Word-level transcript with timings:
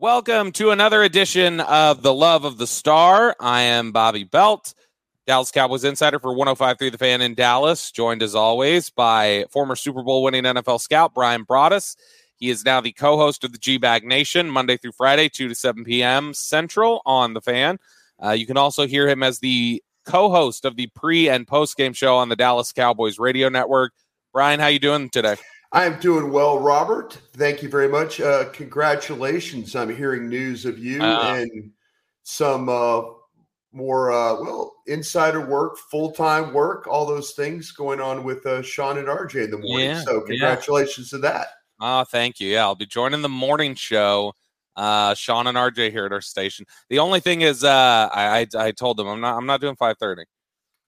Welcome 0.00 0.52
to 0.52 0.70
another 0.70 1.02
edition 1.02 1.60
of 1.60 2.00
The 2.00 2.14
Love 2.14 2.46
of 2.46 2.56
the 2.56 2.66
Star. 2.66 3.36
I 3.38 3.60
am 3.60 3.92
Bobby 3.92 4.24
Belt, 4.24 4.72
Dallas 5.26 5.50
Cowboys 5.50 5.84
insider 5.84 6.18
for 6.18 6.32
1053 6.32 6.88
The 6.88 6.96
Fan 6.96 7.20
in 7.20 7.34
Dallas, 7.34 7.90
joined 7.90 8.22
as 8.22 8.34
always 8.34 8.88
by 8.88 9.44
former 9.50 9.76
Super 9.76 10.02
Bowl 10.02 10.22
winning 10.22 10.44
NFL 10.44 10.80
scout 10.80 11.12
Bryan 11.12 11.44
Broaddus. 11.44 11.96
He 12.36 12.48
is 12.48 12.64
now 12.64 12.80
the 12.80 12.92
co 12.92 13.18
host 13.18 13.44
of 13.44 13.52
the 13.52 13.58
GBag 13.58 14.04
Nation, 14.04 14.48
Monday 14.48 14.78
through 14.78 14.92
Friday, 14.92 15.28
2 15.28 15.48
to 15.48 15.54
7 15.54 15.84
p.m. 15.84 16.32
Central 16.32 17.02
on 17.04 17.34
The 17.34 17.42
Fan. 17.42 17.76
Uh, 18.24 18.30
you 18.30 18.46
can 18.46 18.56
also 18.56 18.86
hear 18.86 19.06
him 19.06 19.22
as 19.22 19.40
the 19.40 19.82
co 20.06 20.30
host 20.30 20.64
of 20.64 20.76
the 20.76 20.86
pre 20.94 21.28
and 21.28 21.46
post 21.46 21.76
game 21.76 21.92
show 21.92 22.16
on 22.16 22.30
the 22.30 22.36
Dallas 22.36 22.72
Cowboys 22.72 23.18
radio 23.18 23.50
network. 23.50 23.92
Bryan, 24.32 24.60
how 24.60 24.68
you 24.68 24.78
doing 24.78 25.10
today? 25.10 25.36
I'm 25.72 26.00
doing 26.00 26.32
well, 26.32 26.58
Robert. 26.58 27.18
Thank 27.34 27.62
you 27.62 27.68
very 27.68 27.88
much. 27.88 28.20
Uh, 28.20 28.46
congratulations. 28.52 29.76
I'm 29.76 29.94
hearing 29.94 30.28
news 30.28 30.64
of 30.64 30.78
you 30.78 31.00
uh, 31.00 31.36
and 31.36 31.70
some 32.24 32.68
uh, 32.68 33.02
more, 33.72 34.10
uh, 34.10 34.34
well, 34.40 34.74
insider 34.88 35.46
work, 35.46 35.78
full 35.78 36.10
time 36.10 36.52
work, 36.52 36.88
all 36.88 37.06
those 37.06 37.32
things 37.32 37.70
going 37.70 38.00
on 38.00 38.24
with 38.24 38.44
uh, 38.46 38.62
Sean 38.62 38.98
and 38.98 39.06
RJ 39.06 39.44
in 39.44 39.50
the 39.52 39.58
morning. 39.58 39.90
Yeah, 39.90 40.02
so, 40.02 40.20
congratulations 40.22 41.12
yeah. 41.12 41.18
to 41.18 41.22
that. 41.22 41.46
Oh, 41.80 42.04
thank 42.04 42.40
you. 42.40 42.48
Yeah, 42.48 42.64
I'll 42.64 42.74
be 42.74 42.86
joining 42.86 43.22
the 43.22 43.28
morning 43.28 43.74
show. 43.74 44.34
Uh, 44.76 45.14
Sean 45.14 45.46
and 45.46 45.56
RJ 45.56 45.90
here 45.92 46.06
at 46.06 46.12
our 46.12 46.20
station. 46.20 46.66
The 46.88 46.98
only 46.98 47.20
thing 47.20 47.42
is, 47.42 47.64
uh, 47.64 48.08
I, 48.12 48.40
I, 48.40 48.46
I 48.66 48.70
told 48.72 48.96
them 48.96 49.06
I'm 49.06 49.20
not 49.20 49.36
I'm 49.36 49.46
not 49.46 49.60
doing 49.60 49.76
5:30. 49.76 50.24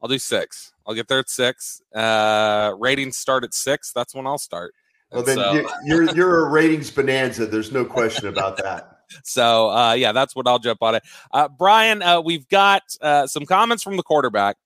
I'll 0.00 0.08
do 0.08 0.18
six. 0.18 0.71
I'll 0.86 0.94
get 0.94 1.08
there 1.08 1.18
at 1.18 1.28
six. 1.28 1.80
Uh, 1.94 2.74
ratings 2.78 3.16
start 3.16 3.44
at 3.44 3.54
six. 3.54 3.92
That's 3.92 4.14
when 4.14 4.26
I'll 4.26 4.38
start. 4.38 4.74
Well, 5.10 5.22
then 5.22 5.36
so, 5.36 5.68
you're 5.84 6.14
you're 6.14 6.46
a 6.46 6.50
ratings 6.50 6.90
bonanza. 6.90 7.46
There's 7.46 7.72
no 7.72 7.84
question 7.84 8.28
about 8.28 8.56
that. 8.58 9.00
so 9.24 9.70
uh, 9.70 9.92
yeah, 9.92 10.12
that's 10.12 10.34
what 10.34 10.48
I'll 10.48 10.58
jump 10.58 10.82
on 10.82 10.94
it. 10.96 11.02
Uh, 11.30 11.48
Bryan, 11.48 12.02
uh, 12.02 12.20
we've 12.20 12.48
got 12.48 12.82
uh, 13.00 13.26
some 13.26 13.44
comments 13.44 13.82
from 13.82 13.96
the 13.96 14.02
quarterback 14.02 14.56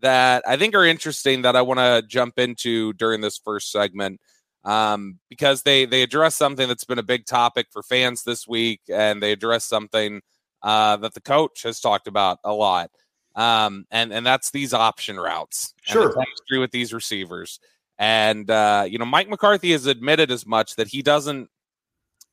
that 0.00 0.42
I 0.46 0.56
think 0.56 0.74
are 0.74 0.84
interesting 0.84 1.42
that 1.42 1.54
I 1.54 1.62
want 1.62 1.78
to 1.78 2.02
jump 2.06 2.38
into 2.38 2.92
during 2.94 3.20
this 3.20 3.38
first 3.38 3.70
segment 3.70 4.20
um, 4.64 5.18
because 5.28 5.62
they 5.62 5.84
they 5.84 6.02
address 6.02 6.36
something 6.36 6.66
that's 6.66 6.84
been 6.84 6.98
a 6.98 7.04
big 7.04 7.24
topic 7.24 7.68
for 7.70 7.82
fans 7.82 8.24
this 8.24 8.48
week, 8.48 8.80
and 8.88 9.22
they 9.22 9.32
address 9.32 9.64
something 9.64 10.20
uh, 10.62 10.96
that 10.96 11.14
the 11.14 11.20
coach 11.20 11.62
has 11.62 11.80
talked 11.80 12.08
about 12.08 12.38
a 12.44 12.52
lot 12.52 12.90
um, 13.34 13.86
and 13.90 14.12
and 14.12 14.24
that's 14.26 14.50
these 14.50 14.74
option 14.74 15.18
routes. 15.18 15.74
Sure, 15.82 16.14
the 16.50 16.58
with 16.58 16.70
these 16.70 16.92
receivers, 16.92 17.60
and 17.98 18.50
uh, 18.50 18.84
you 18.88 18.98
know 18.98 19.04
Mike 19.04 19.28
McCarthy 19.28 19.72
has 19.72 19.86
admitted 19.86 20.30
as 20.30 20.46
much 20.46 20.76
that 20.76 20.88
he 20.88 21.02
doesn't 21.02 21.48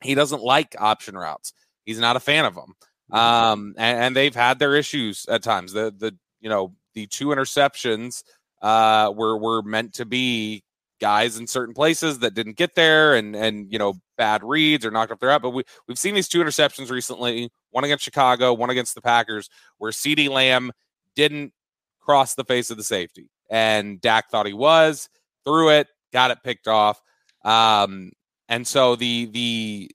he 0.02 0.14
doesn't 0.14 0.42
like 0.42 0.74
option 0.78 1.16
routes. 1.16 1.52
He's 1.84 1.98
not 1.98 2.16
a 2.16 2.20
fan 2.20 2.44
of 2.44 2.54
them, 2.54 2.74
mm-hmm. 3.12 3.16
um, 3.16 3.74
and, 3.78 3.98
and 3.98 4.16
they've 4.16 4.34
had 4.34 4.58
their 4.58 4.74
issues 4.74 5.26
at 5.28 5.42
times. 5.42 5.72
The 5.72 5.94
the 5.96 6.16
you 6.40 6.48
know 6.48 6.74
the 6.94 7.06
two 7.06 7.28
interceptions 7.28 8.22
uh, 8.62 9.12
were 9.14 9.38
were 9.38 9.62
meant 9.62 9.94
to 9.94 10.04
be 10.04 10.64
guys 11.00 11.38
in 11.38 11.46
certain 11.46 11.74
places 11.74 12.18
that 12.18 12.34
didn't 12.34 12.56
get 12.56 12.74
there 12.74 13.14
and 13.14 13.34
and 13.34 13.72
you 13.72 13.78
know 13.78 13.94
bad 14.18 14.44
reads 14.44 14.84
or 14.84 14.90
knocked 14.90 15.10
off 15.10 15.18
their 15.18 15.30
out. 15.30 15.42
But 15.42 15.50
we 15.50 15.62
we've 15.88 15.98
seen 15.98 16.14
these 16.14 16.28
two 16.28 16.40
interceptions 16.40 16.90
recently, 16.90 17.50
one 17.70 17.84
against 17.84 18.04
Chicago, 18.04 18.52
one 18.52 18.70
against 18.70 18.94
the 18.94 19.00
Packers, 19.00 19.48
where 19.78 19.92
CeeDee 19.92 20.28
Lamb 20.28 20.72
didn't 21.16 21.52
cross 22.00 22.34
the 22.34 22.44
face 22.44 22.70
of 22.70 22.76
the 22.76 22.84
safety. 22.84 23.30
And 23.50 24.00
Dak 24.00 24.30
thought 24.30 24.46
he 24.46 24.52
was, 24.52 25.08
threw 25.44 25.70
it, 25.70 25.88
got 26.12 26.30
it 26.30 26.38
picked 26.44 26.68
off. 26.68 27.00
Um, 27.44 28.12
and 28.48 28.66
so 28.66 28.96
the 28.96 29.26
the 29.26 29.90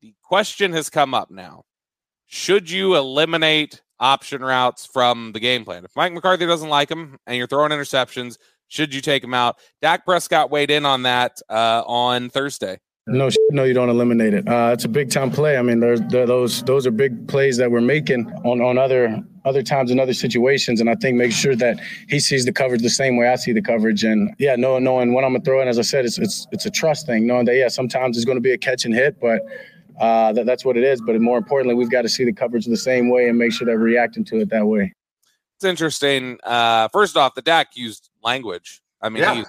the 0.00 0.14
question 0.22 0.72
has 0.72 0.90
come 0.90 1.14
up 1.14 1.30
now. 1.30 1.64
Should 2.26 2.70
you 2.70 2.96
eliminate 2.96 3.82
option 3.98 4.42
routes 4.42 4.86
from 4.86 5.32
the 5.32 5.40
game 5.40 5.64
plan? 5.64 5.84
If 5.84 5.90
Mike 5.96 6.12
McCarthy 6.12 6.46
doesn't 6.46 6.68
like 6.68 6.88
them 6.88 7.18
and 7.26 7.36
you're 7.36 7.46
throwing 7.46 7.72
interceptions, 7.72 8.38
should 8.68 8.94
you 8.94 9.00
take 9.00 9.22
them 9.22 9.34
out? 9.34 9.56
Dak 9.82 10.04
Prescott 10.04 10.50
weighed 10.50 10.70
in 10.70 10.86
on 10.86 11.02
that 11.02 11.40
uh, 11.50 11.82
on 11.86 12.30
Thursday. 12.30 12.78
No, 13.10 13.28
no, 13.50 13.64
you 13.64 13.74
don't 13.74 13.88
eliminate 13.88 14.34
it. 14.34 14.48
Uh, 14.48 14.70
it's 14.72 14.84
a 14.84 14.88
big 14.88 15.10
time 15.10 15.32
play. 15.32 15.58
I 15.58 15.62
mean, 15.62 15.80
there's 15.80 16.00
there, 16.10 16.26
those 16.26 16.62
those 16.62 16.86
are 16.86 16.92
big 16.92 17.26
plays 17.26 17.56
that 17.56 17.70
we're 17.70 17.80
making 17.80 18.30
on 18.44 18.60
on 18.60 18.78
other 18.78 19.20
other 19.44 19.64
times 19.64 19.90
in 19.90 19.98
other 19.98 20.12
situations, 20.12 20.80
and 20.80 20.88
I 20.88 20.94
think 20.94 21.16
make 21.16 21.32
sure 21.32 21.56
that 21.56 21.80
he 22.08 22.20
sees 22.20 22.44
the 22.44 22.52
coverage 22.52 22.82
the 22.82 22.88
same 22.88 23.16
way 23.16 23.28
I 23.28 23.34
see 23.34 23.52
the 23.52 23.62
coverage. 23.62 24.04
And 24.04 24.32
yeah, 24.38 24.54
knowing 24.54 24.84
knowing 24.84 25.12
what 25.12 25.24
I'm 25.24 25.32
gonna 25.32 25.44
throw 25.44 25.60
in, 25.60 25.66
as 25.66 25.76
I 25.76 25.82
said, 25.82 26.04
it's 26.04 26.18
it's 26.18 26.46
it's 26.52 26.66
a 26.66 26.70
trust 26.70 27.06
thing. 27.06 27.26
Knowing 27.26 27.46
that 27.46 27.56
yeah, 27.56 27.66
sometimes 27.66 28.16
it's 28.16 28.24
going 28.24 28.38
to 28.38 28.42
be 28.42 28.52
a 28.52 28.58
catch 28.58 28.84
and 28.84 28.94
hit, 28.94 29.18
but 29.20 29.42
uh, 30.00 30.32
that, 30.32 30.46
that's 30.46 30.64
what 30.64 30.76
it 30.76 30.84
is. 30.84 31.00
But 31.00 31.20
more 31.20 31.36
importantly, 31.36 31.74
we've 31.74 31.90
got 31.90 32.02
to 32.02 32.08
see 32.08 32.24
the 32.24 32.32
coverage 32.32 32.66
the 32.66 32.76
same 32.76 33.10
way 33.10 33.28
and 33.28 33.36
make 33.36 33.52
sure 33.52 33.66
that 33.66 33.72
we're 33.72 33.80
reacting 33.80 34.24
to 34.26 34.36
it 34.36 34.50
that 34.50 34.66
way. 34.66 34.94
It's 35.56 35.64
interesting. 35.64 36.38
Uh, 36.44 36.86
first 36.88 37.16
off, 37.16 37.34
the 37.34 37.42
Dak 37.42 37.74
used 37.74 38.08
language. 38.22 38.82
I 39.02 39.08
mean, 39.08 39.22
yeah. 39.22 39.42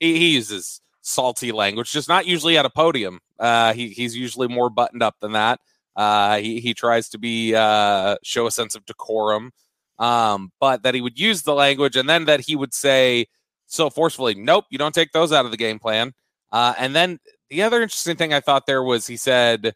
he, 0.00 0.18
he 0.18 0.32
uses 0.34 0.80
salty 1.02 1.52
language, 1.52 1.90
just 1.90 2.08
not 2.08 2.26
usually 2.26 2.56
at 2.56 2.64
a 2.64 2.70
podium. 2.70 3.20
Uh, 3.38 3.74
he, 3.74 3.88
he's 3.88 4.16
usually 4.16 4.48
more 4.48 4.70
buttoned 4.70 5.02
up 5.02 5.16
than 5.20 5.32
that. 5.32 5.60
Uh, 5.94 6.38
he, 6.38 6.60
he 6.60 6.72
tries 6.72 7.08
to 7.10 7.18
be 7.18 7.54
uh, 7.54 8.16
show 8.22 8.46
a 8.46 8.50
sense 8.50 8.74
of 8.74 8.86
decorum, 8.86 9.52
um, 9.98 10.50
but 10.58 10.82
that 10.84 10.94
he 10.94 11.00
would 11.00 11.18
use 11.18 11.42
the 11.42 11.54
language 11.54 11.96
and 11.96 12.08
then 12.08 12.24
that 12.24 12.40
he 12.40 12.56
would 12.56 12.72
say 12.72 13.26
so 13.66 13.90
forcefully, 13.90 14.34
"Nope, 14.34 14.64
you 14.70 14.78
don't 14.78 14.94
take 14.94 15.12
those 15.12 15.32
out 15.32 15.44
of 15.44 15.50
the 15.50 15.56
game 15.56 15.78
plan." 15.78 16.12
Uh, 16.50 16.74
and 16.78 16.94
then 16.94 17.18
the 17.50 17.62
other 17.62 17.82
interesting 17.82 18.16
thing 18.16 18.32
I 18.32 18.40
thought 18.40 18.66
there 18.66 18.82
was 18.82 19.06
he 19.06 19.16
said, 19.16 19.74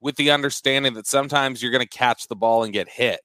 with 0.00 0.16
the 0.16 0.30
understanding 0.30 0.94
that 0.94 1.06
sometimes 1.06 1.62
you're 1.62 1.72
going 1.72 1.86
to 1.86 1.88
catch 1.88 2.28
the 2.28 2.36
ball 2.36 2.62
and 2.62 2.72
get 2.72 2.88
hit. 2.88 3.20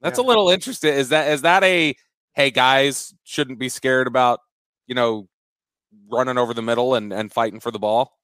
That's 0.00 0.18
yeah. 0.18 0.24
a 0.24 0.26
little 0.26 0.50
interesting. 0.50 0.94
Is 0.94 1.10
that 1.10 1.28
is 1.28 1.42
that 1.42 1.62
a 1.62 1.94
hey 2.34 2.50
guys 2.50 3.14
shouldn't 3.24 3.58
be 3.58 3.68
scared 3.68 4.06
about 4.06 4.40
you 4.86 4.94
know 4.94 5.28
running 6.10 6.38
over 6.38 6.54
the 6.54 6.62
middle 6.62 6.94
and, 6.94 7.12
and 7.12 7.32
fighting 7.32 7.60
for 7.60 7.70
the 7.70 7.78
ball? 7.78 8.18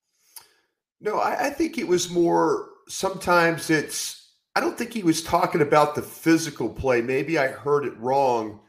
No, 1.01 1.19
I, 1.19 1.47
I 1.47 1.51
think 1.51 1.79
it 1.79 1.87
was 1.87 2.11
more 2.11 2.71
sometimes 2.89 3.71
it's 3.71 4.32
I 4.56 4.61
don't 4.61 4.76
think 4.76 4.93
he 4.93 5.03
was 5.03 5.23
talking 5.23 5.61
about 5.61 5.94
the 5.94 6.03
physical 6.03 6.69
play. 6.69 7.00
Maybe 7.00 7.38
I 7.38 7.49
heard 7.49 7.85
it 7.85 7.97
wrong. 7.99 8.61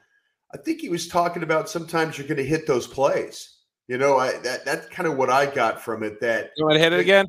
I 0.53 0.57
think 0.57 0.81
he 0.81 0.89
was 0.89 1.07
talking 1.07 1.41
about 1.41 1.69
sometimes 1.69 2.17
you're 2.17 2.27
going 2.27 2.37
to 2.37 2.45
hit 2.45 2.67
those 2.67 2.85
plays. 2.85 3.55
You 3.87 3.97
know, 3.97 4.17
I, 4.17 4.37
that 4.39 4.65
that's 4.65 4.87
kind 4.89 5.07
of 5.07 5.17
what 5.17 5.31
I 5.31 5.47
got 5.47 5.81
from 5.81 6.03
it. 6.03 6.21
That 6.21 6.51
you 6.57 6.65
want 6.65 6.75
to 6.75 6.79
hit 6.79 6.93
it 6.93 6.99
again? 6.99 7.25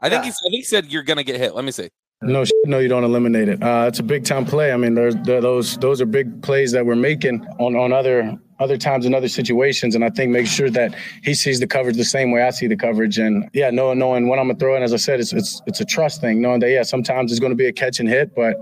I 0.00 0.08
think 0.08 0.24
he, 0.24 0.30
I 0.30 0.32
think 0.32 0.54
he 0.54 0.62
said 0.62 0.86
you're 0.86 1.02
going 1.02 1.18
to 1.18 1.24
get 1.24 1.36
hit. 1.36 1.54
Let 1.54 1.64
me 1.64 1.70
see. 1.70 1.90
No, 2.22 2.44
no, 2.64 2.78
you 2.78 2.88
don't 2.88 3.04
eliminate 3.04 3.48
it. 3.48 3.62
Uh, 3.62 3.84
it's 3.86 3.98
a 3.98 4.02
big 4.02 4.24
time 4.24 4.46
play. 4.46 4.72
I 4.72 4.76
mean, 4.76 4.94
there's 4.94 5.14
there, 5.16 5.40
those 5.40 5.76
those 5.78 6.00
are 6.00 6.06
big 6.06 6.42
plays 6.42 6.72
that 6.72 6.86
we're 6.86 6.96
making 6.96 7.46
on 7.58 7.76
on 7.76 7.92
other 7.92 8.38
other 8.58 8.78
times 8.78 9.04
in 9.04 9.14
other 9.14 9.28
situations, 9.28 9.94
and 9.94 10.02
I 10.02 10.08
think 10.08 10.30
make 10.30 10.46
sure 10.46 10.70
that 10.70 10.94
he 11.22 11.34
sees 11.34 11.60
the 11.60 11.66
coverage 11.66 11.96
the 11.96 12.04
same 12.04 12.30
way 12.30 12.42
I 12.42 12.50
see 12.50 12.66
the 12.66 12.76
coverage. 12.76 13.18
And 13.18 13.48
yeah, 13.52 13.68
knowing 13.68 13.98
knowing 13.98 14.28
when 14.28 14.38
I'm 14.38 14.46
gonna 14.46 14.58
throw 14.58 14.76
in, 14.76 14.82
as 14.82 14.94
I 14.94 14.96
said, 14.96 15.20
it's 15.20 15.34
it's 15.34 15.60
it's 15.66 15.80
a 15.80 15.84
trust 15.84 16.22
thing. 16.22 16.40
Knowing 16.40 16.60
that 16.60 16.70
yeah, 16.70 16.82
sometimes 16.84 17.32
it's 17.32 17.40
to 17.40 17.54
be 17.54 17.66
a 17.66 17.72
catch 17.72 18.00
and 18.00 18.08
hit, 18.08 18.34
but 18.34 18.56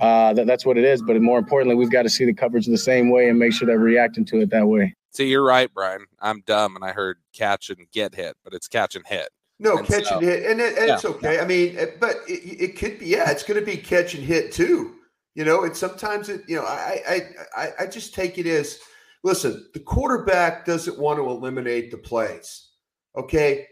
uh, 0.00 0.32
that, 0.34 0.46
that's 0.46 0.64
what 0.64 0.78
it 0.78 0.84
is. 0.84 1.02
But 1.02 1.20
more 1.20 1.40
importantly, 1.40 1.74
we've 1.74 1.90
got 1.90 2.02
to 2.02 2.10
see 2.10 2.24
the 2.24 2.34
coverage 2.34 2.66
the 2.66 2.78
same 2.78 3.10
way 3.10 3.28
and 3.28 3.38
make 3.38 3.52
sure 3.52 3.66
that 3.66 3.74
we're 3.74 3.84
reacting 3.84 4.24
to 4.26 4.40
it 4.40 4.50
that 4.50 4.66
way. 4.66 4.94
See, 5.10 5.26
you're 5.26 5.44
right, 5.44 5.72
Bryan. 5.74 6.06
I'm 6.20 6.42
dumb, 6.46 6.76
and 6.76 6.84
I 6.84 6.92
heard 6.92 7.18
catch 7.34 7.68
and 7.68 7.90
get 7.90 8.14
hit, 8.14 8.36
but 8.44 8.54
it's 8.54 8.68
catch 8.68 8.94
and 8.94 9.06
hit. 9.06 9.28
No, 9.62 9.78
and 9.78 9.86
catch 9.86 10.06
so, 10.06 10.16
and 10.18 10.26
hit, 10.26 10.50
and, 10.50 10.60
it, 10.60 10.76
and 10.76 10.88
yeah, 10.88 10.94
it's 10.94 11.04
okay. 11.04 11.36
Yeah. 11.36 11.42
I 11.42 11.46
mean, 11.46 11.78
but 12.00 12.16
it, 12.26 12.60
it 12.60 12.76
could 12.76 12.98
be. 12.98 13.06
Yeah, 13.06 13.30
it's 13.30 13.44
going 13.44 13.60
to 13.60 13.64
be 13.64 13.76
catch 13.76 14.14
and 14.14 14.24
hit 14.24 14.50
too. 14.50 14.96
You 15.36 15.44
know, 15.44 15.62
and 15.62 15.76
sometimes 15.76 16.28
it. 16.28 16.42
You 16.48 16.56
know, 16.56 16.64
I 16.64 17.00
I 17.08 17.20
I, 17.56 17.68
I 17.80 17.86
just 17.86 18.12
take 18.12 18.38
it 18.38 18.46
as 18.46 18.80
listen. 19.22 19.68
The 19.72 19.78
quarterback 19.78 20.64
doesn't 20.64 20.98
want 20.98 21.18
to 21.20 21.30
eliminate 21.30 21.92
the 21.92 21.98
plays. 21.98 22.70
Okay, 23.16 23.68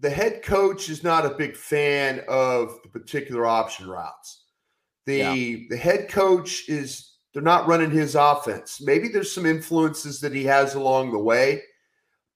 the 0.00 0.08
head 0.08 0.42
coach 0.42 0.88
is 0.88 1.04
not 1.04 1.26
a 1.26 1.36
big 1.36 1.56
fan 1.56 2.22
of 2.26 2.78
the 2.82 2.88
particular 2.88 3.44
option 3.44 3.86
routes. 3.86 4.44
The 5.04 5.16
yeah. 5.16 5.66
the 5.68 5.76
head 5.76 6.08
coach 6.08 6.70
is 6.70 7.16
they're 7.34 7.42
not 7.42 7.68
running 7.68 7.90
his 7.90 8.14
offense. 8.14 8.80
Maybe 8.80 9.08
there's 9.08 9.30
some 9.30 9.44
influences 9.44 10.20
that 10.20 10.32
he 10.32 10.44
has 10.44 10.74
along 10.74 11.12
the 11.12 11.18
way. 11.18 11.60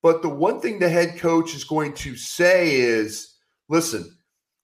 But 0.03 0.23
the 0.23 0.29
one 0.29 0.61
thing 0.61 0.79
the 0.79 0.89
head 0.89 1.19
coach 1.19 1.55
is 1.55 1.65
going 1.65 1.95
to 1.95 2.17
say 2.17 2.77
is 2.77 3.35
listen, 3.69 4.17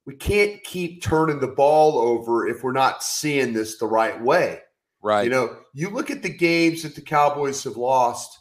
we 0.06 0.14
can't 0.14 0.62
keep 0.64 1.02
turning 1.02 1.40
the 1.40 1.48
ball 1.48 1.98
over 1.98 2.46
if 2.46 2.62
we're 2.62 2.72
not 2.72 3.02
seeing 3.02 3.52
this 3.52 3.78
the 3.78 3.86
right 3.86 4.20
way. 4.20 4.60
Right. 5.02 5.24
You 5.24 5.30
know, 5.30 5.56
you 5.72 5.90
look 5.90 6.10
at 6.10 6.22
the 6.22 6.34
games 6.34 6.82
that 6.82 6.94
the 6.94 7.00
Cowboys 7.00 7.62
have 7.64 7.76
lost 7.76 8.38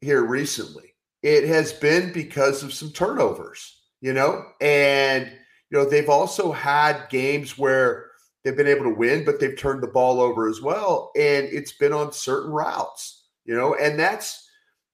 here 0.00 0.24
recently, 0.24 0.94
it 1.22 1.46
has 1.48 1.72
been 1.72 2.12
because 2.12 2.62
of 2.62 2.72
some 2.72 2.90
turnovers, 2.90 3.82
you 4.00 4.12
know, 4.12 4.44
and, 4.60 5.26
you 5.70 5.78
know, 5.78 5.84
they've 5.84 6.08
also 6.08 6.52
had 6.52 7.08
games 7.10 7.58
where 7.58 8.06
they've 8.44 8.56
been 8.56 8.66
able 8.66 8.84
to 8.84 8.94
win, 8.94 9.24
but 9.24 9.40
they've 9.40 9.58
turned 9.58 9.82
the 9.82 9.88
ball 9.88 10.20
over 10.20 10.48
as 10.48 10.62
well. 10.62 11.10
And 11.16 11.46
it's 11.46 11.72
been 11.72 11.92
on 11.92 12.12
certain 12.12 12.50
routes, 12.50 13.26
you 13.44 13.54
know, 13.54 13.74
and 13.74 13.98
that's 13.98 14.47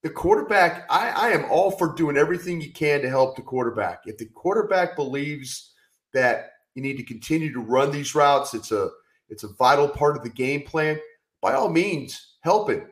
the 0.04 0.10
quarterback. 0.10 0.86
I, 0.88 1.08
I 1.10 1.28
am 1.30 1.46
all 1.50 1.72
for 1.72 1.92
doing 1.94 2.16
everything 2.16 2.60
you 2.60 2.72
can 2.72 3.02
to 3.02 3.08
help 3.08 3.34
the 3.34 3.42
quarterback. 3.42 4.02
If 4.06 4.18
the 4.18 4.26
quarterback 4.26 4.94
believes 4.94 5.72
that 6.12 6.50
you 6.76 6.82
need 6.82 6.96
to 6.98 7.02
continue 7.02 7.52
to 7.52 7.58
run 7.58 7.90
these 7.90 8.14
routes, 8.14 8.54
it's 8.54 8.70
a 8.70 8.90
it's 9.28 9.42
a 9.42 9.52
vital 9.54 9.88
part 9.88 10.16
of 10.16 10.22
the 10.22 10.30
game 10.30 10.62
plan. 10.62 11.00
By 11.42 11.54
all 11.54 11.68
means, 11.68 12.34
help 12.42 12.70
it. 12.70 12.86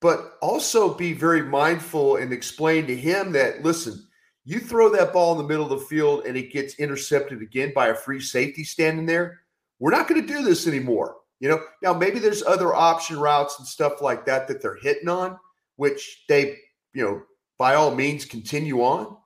But 0.00 0.34
also 0.40 0.94
be 0.94 1.12
very 1.12 1.42
mindful 1.42 2.16
and 2.16 2.32
explain 2.32 2.86
to 2.86 2.96
him 2.96 3.32
that 3.32 3.64
listen, 3.64 4.06
you 4.44 4.60
throw 4.60 4.88
that 4.90 5.12
ball 5.12 5.32
in 5.32 5.38
the 5.38 5.48
middle 5.48 5.72
of 5.72 5.80
the 5.80 5.86
field 5.86 6.26
and 6.26 6.36
it 6.36 6.52
gets 6.52 6.76
intercepted 6.76 7.42
again 7.42 7.72
by 7.74 7.88
a 7.88 7.94
free 7.94 8.20
safety 8.20 8.62
standing 8.62 9.06
there 9.06 9.42
we're 9.82 9.90
not 9.90 10.06
going 10.06 10.24
to 10.24 10.32
do 10.32 10.44
this 10.44 10.68
anymore. 10.68 11.16
You 11.40 11.48
know, 11.48 11.60
now 11.82 11.92
maybe 11.92 12.20
there's 12.20 12.44
other 12.44 12.72
option 12.72 13.18
routes 13.18 13.58
and 13.58 13.66
stuff 13.66 14.00
like 14.00 14.24
that 14.26 14.46
that 14.46 14.62
they're 14.62 14.78
hitting 14.80 15.08
on, 15.08 15.36
which 15.82 16.22
they, 16.28 16.58
you 16.94 17.02
know, 17.02 17.22
by 17.58 17.74
all 17.74 17.92
means 17.92 18.24
continue 18.24 18.82
on. 18.82 19.16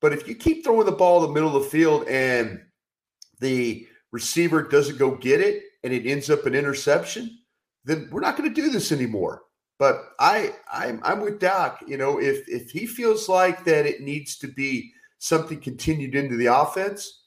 But 0.00 0.14
if 0.14 0.26
you 0.26 0.34
keep 0.34 0.64
throwing 0.64 0.86
the 0.86 0.92
ball 0.92 1.22
in 1.22 1.28
the 1.28 1.34
middle 1.34 1.54
of 1.54 1.62
the 1.62 1.68
field 1.68 2.08
and 2.08 2.62
the 3.40 3.86
receiver 4.10 4.62
doesn't 4.62 4.96
go 4.96 5.16
get 5.16 5.42
it 5.42 5.64
and 5.84 5.92
it 5.92 6.06
ends 6.06 6.30
up 6.30 6.46
an 6.46 6.54
interception, 6.54 7.38
then 7.84 8.08
we're 8.10 8.22
not 8.22 8.38
going 8.38 8.48
to 8.48 8.58
do 8.58 8.70
this 8.70 8.90
anymore. 8.90 9.42
But 9.78 10.14
I, 10.18 10.54
I'm, 10.72 10.98
I'm 11.04 11.20
with 11.20 11.40
Dak. 11.40 11.80
You 11.86 11.98
know, 11.98 12.18
if 12.18 12.48
if 12.48 12.70
he 12.70 12.86
feels 12.86 13.28
like 13.28 13.66
that 13.66 13.84
it 13.84 14.00
needs 14.00 14.38
to 14.38 14.48
be 14.48 14.90
something 15.18 15.60
continued 15.60 16.14
into 16.14 16.36
the 16.36 16.46
offense, 16.46 17.26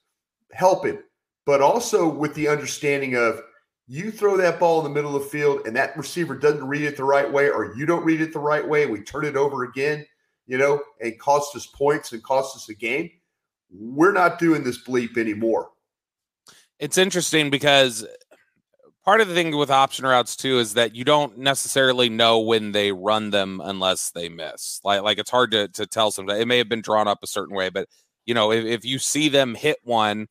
help 0.51 0.87
it 0.87 1.03
but 1.45 1.61
also 1.61 2.07
with 2.07 2.33
the 2.35 2.47
understanding 2.47 3.15
of 3.15 3.41
you 3.91 4.09
throw 4.09 4.37
that 4.37 4.57
ball 4.57 4.77
in 4.77 4.85
the 4.85 4.89
middle 4.89 5.17
of 5.17 5.23
the 5.23 5.29
field 5.29 5.67
and 5.67 5.75
that 5.75 5.97
receiver 5.97 6.33
doesn't 6.33 6.65
read 6.65 6.83
it 6.83 6.95
the 6.95 7.03
right 7.03 7.29
way 7.29 7.49
or 7.49 7.75
you 7.75 7.85
don't 7.85 8.05
read 8.05 8.21
it 8.21 8.31
the 8.31 8.39
right 8.39 8.65
way, 8.65 8.85
we 8.85 9.01
turn 9.01 9.25
it 9.25 9.35
over 9.35 9.65
again, 9.65 10.05
you 10.47 10.57
know, 10.57 10.81
and 11.01 11.19
cost 11.19 11.53
us 11.57 11.65
points 11.65 12.13
and 12.13 12.23
cost 12.23 12.55
us 12.55 12.69
a 12.69 12.73
game. 12.73 13.11
We're 13.69 14.13
not 14.13 14.39
doing 14.39 14.63
this 14.63 14.81
bleep 14.81 15.17
anymore. 15.17 15.71
It's 16.79 16.97
interesting 16.97 17.49
because 17.49 18.07
part 19.03 19.19
of 19.19 19.27
the 19.27 19.33
thing 19.33 19.57
with 19.57 19.69
option 19.69 20.05
routes 20.05 20.37
too 20.37 20.59
is 20.59 20.75
that 20.75 20.95
you 20.95 21.03
don't 21.03 21.39
necessarily 21.39 22.07
know 22.07 22.39
when 22.39 22.71
they 22.71 22.93
run 22.93 23.31
them 23.31 23.59
unless 23.61 24.11
they 24.11 24.29
miss. 24.29 24.79
Like 24.85 25.01
like 25.01 25.17
it's 25.17 25.29
hard 25.29 25.51
to 25.51 25.67
to 25.67 25.85
tell 25.85 26.11
sometimes. 26.11 26.39
It 26.39 26.47
may 26.47 26.59
have 26.59 26.69
been 26.69 26.81
drawn 26.81 27.09
up 27.09 27.19
a 27.23 27.27
certain 27.27 27.57
way, 27.57 27.67
but 27.67 27.89
you 28.25 28.35
know, 28.35 28.53
if, 28.53 28.63
if 28.63 28.85
you 28.85 28.99
see 28.99 29.27
them 29.27 29.53
hit 29.53 29.79
one 29.83 30.29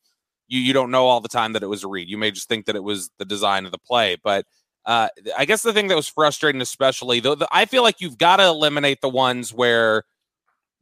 you 0.51 0.59
you 0.59 0.73
don't 0.73 0.91
know 0.91 1.07
all 1.07 1.21
the 1.21 1.29
time 1.29 1.53
that 1.53 1.63
it 1.63 1.67
was 1.67 1.83
a 1.83 1.87
read. 1.87 2.09
You 2.09 2.17
may 2.17 2.29
just 2.29 2.49
think 2.49 2.65
that 2.65 2.75
it 2.75 2.83
was 2.83 3.09
the 3.17 3.25
design 3.25 3.65
of 3.65 3.71
the 3.71 3.79
play, 3.79 4.17
but 4.21 4.45
uh, 4.85 5.07
I 5.37 5.45
guess 5.45 5.61
the 5.61 5.73
thing 5.73 5.87
that 5.87 5.95
was 5.95 6.07
frustrating, 6.07 6.61
especially 6.61 7.19
though, 7.19 7.37
I 7.51 7.65
feel 7.65 7.83
like 7.83 8.01
you've 8.01 8.17
got 8.17 8.37
to 8.37 8.47
eliminate 8.47 9.01
the 9.01 9.09
ones 9.09 9.53
where 9.53 10.03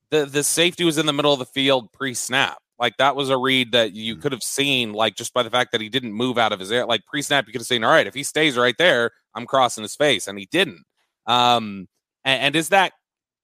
the 0.09 0.25
the 0.25 0.43
safety 0.43 0.83
was 0.83 0.97
in 0.97 1.05
the 1.05 1.13
middle 1.13 1.33
of 1.33 1.39
the 1.39 1.45
field 1.45 1.91
pre 1.93 2.13
snap. 2.13 2.57
Like 2.79 2.97
that 2.97 3.15
was 3.15 3.29
a 3.29 3.37
read 3.37 3.73
that 3.73 3.93
you 3.93 4.15
mm. 4.15 4.21
could 4.21 4.31
have 4.31 4.41
seen, 4.41 4.93
like 4.93 5.15
just 5.15 5.33
by 5.33 5.43
the 5.43 5.49
fact 5.49 5.73
that 5.73 5.81
he 5.81 5.89
didn't 5.89 6.13
move 6.13 6.37
out 6.37 6.53
of 6.53 6.59
his 6.59 6.71
air. 6.71 6.85
Like 6.85 7.05
pre 7.05 7.21
snap, 7.21 7.45
you 7.45 7.51
could 7.51 7.61
have 7.61 7.67
seen, 7.67 7.83
all 7.83 7.91
right, 7.91 8.07
if 8.07 8.13
he 8.13 8.23
stays 8.23 8.57
right 8.57 8.75
there, 8.77 9.11
I'm 9.35 9.45
crossing 9.45 9.83
his 9.83 9.95
face, 9.95 10.27
and 10.27 10.39
he 10.39 10.47
didn't. 10.49 10.83
Um, 11.27 11.87
and, 12.23 12.41
and 12.41 12.55
is 12.55 12.69
that 12.69 12.93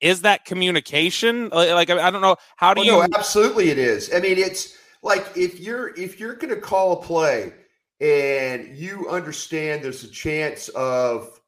is 0.01 0.21
that 0.21 0.45
communication? 0.45 1.49
Like 1.49 1.89
I 1.89 2.09
don't 2.09 2.21
know 2.21 2.37
how 2.55 2.73
do 2.73 2.83
you? 2.83 2.93
No, 2.93 3.03
absolutely, 3.13 3.69
it 3.69 3.77
is. 3.77 4.09
I 4.13 4.19
mean, 4.21 4.37
it's 4.37 4.75
like 5.05 5.37
if 5.37 5.59
you're 5.59 5.89
if 5.95 6.19
you're 6.19 6.33
going 6.33 6.53
to 6.53 6.59
call 6.59 6.93
a 6.93 7.01
play 7.01 7.53
and 8.01 8.75
you 8.75 9.07
understand 9.07 9.83
there's 9.83 10.03
a 10.03 10.09
chance 10.09 10.67
of 10.69 11.39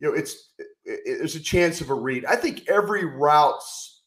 you 0.00 0.08
know 0.08 0.14
it's 0.14 0.50
it, 0.86 1.18
there's 1.18 1.36
a 1.36 1.40
chance 1.40 1.80
of 1.82 1.90
a 1.90 1.94
read. 1.94 2.24
I 2.24 2.36
think 2.36 2.68
every 2.68 3.04
routes 3.04 4.02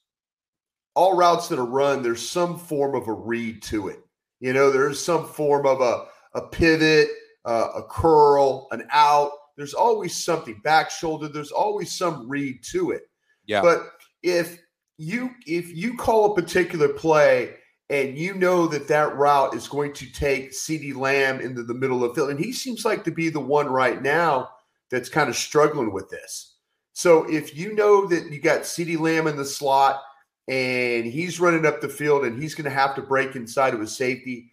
all 0.95 1.15
routes 1.15 1.47
that 1.49 1.59
are 1.59 1.65
run 1.65 2.01
there's 2.01 2.27
some 2.27 2.57
form 2.57 2.95
of 2.95 3.07
a 3.07 3.13
read 3.13 3.61
to 3.63 3.89
it. 3.89 3.99
You 4.39 4.53
know, 4.53 4.71
there's 4.71 5.01
some 5.01 5.27
form 5.27 5.67
of 5.67 5.81
a 5.81 6.05
a 6.33 6.47
pivot, 6.47 7.09
uh, 7.45 7.69
a 7.75 7.83
curl, 7.83 8.67
an 8.71 8.87
out. 8.91 9.31
There's 9.55 9.75
always 9.75 10.15
something 10.15 10.59
back 10.63 10.89
shoulder. 10.89 11.27
There's 11.27 11.51
always 11.51 11.95
some 11.95 12.27
read 12.27 12.63
to 12.71 12.89
it. 12.89 13.03
Yeah. 13.45 13.61
But 13.61 13.83
if 14.23 14.59
you 14.97 15.29
if 15.45 15.69
you 15.75 15.95
call 15.95 16.31
a 16.31 16.35
particular 16.35 16.89
play 16.89 17.57
and 17.89 18.17
you 18.17 18.33
know 18.33 18.67
that 18.67 18.87
that 18.87 19.15
route 19.15 19.55
is 19.55 19.67
going 19.67 19.93
to 19.93 20.11
take 20.11 20.51
CeeDee 20.51 20.95
Lamb 20.95 21.39
into 21.39 21.63
the 21.63 21.73
middle 21.73 22.03
of 22.03 22.09
the 22.09 22.15
field. 22.15 22.31
And 22.31 22.39
he 22.39 22.51
seems 22.51 22.83
like 22.83 23.03
to 23.03 23.11
be 23.11 23.29
the 23.29 23.39
one 23.39 23.67
right 23.67 24.01
now 24.01 24.49
that's 24.89 25.09
kind 25.09 25.29
of 25.29 25.35
struggling 25.35 25.93
with 25.93 26.09
this. 26.09 26.55
So 26.93 27.29
if 27.29 27.55
you 27.55 27.73
know 27.75 28.07
that 28.07 28.31
you 28.31 28.39
got 28.39 28.61
CeeDee 28.61 28.99
Lamb 28.99 29.27
in 29.27 29.35
the 29.35 29.45
slot 29.45 30.01
and 30.47 31.05
he's 31.05 31.39
running 31.39 31.65
up 31.65 31.81
the 31.81 31.89
field 31.89 32.25
and 32.25 32.41
he's 32.41 32.55
going 32.55 32.65
to 32.65 32.71
have 32.71 32.95
to 32.95 33.01
break 33.01 33.35
inside 33.35 33.73
of 33.73 33.81
a 33.81 33.87
safety, 33.87 34.51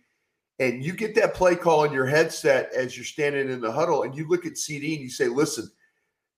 and 0.58 0.84
you 0.84 0.92
get 0.92 1.14
that 1.14 1.34
play 1.34 1.56
call 1.56 1.84
in 1.84 1.92
your 1.92 2.06
headset 2.06 2.70
as 2.74 2.96
you're 2.96 3.04
standing 3.04 3.50
in 3.50 3.60
the 3.60 3.72
huddle, 3.72 4.02
and 4.02 4.14
you 4.14 4.28
look 4.28 4.44
at 4.46 4.52
CeeDee 4.52 4.94
and 4.94 5.02
you 5.02 5.10
say, 5.10 5.28
listen, 5.28 5.70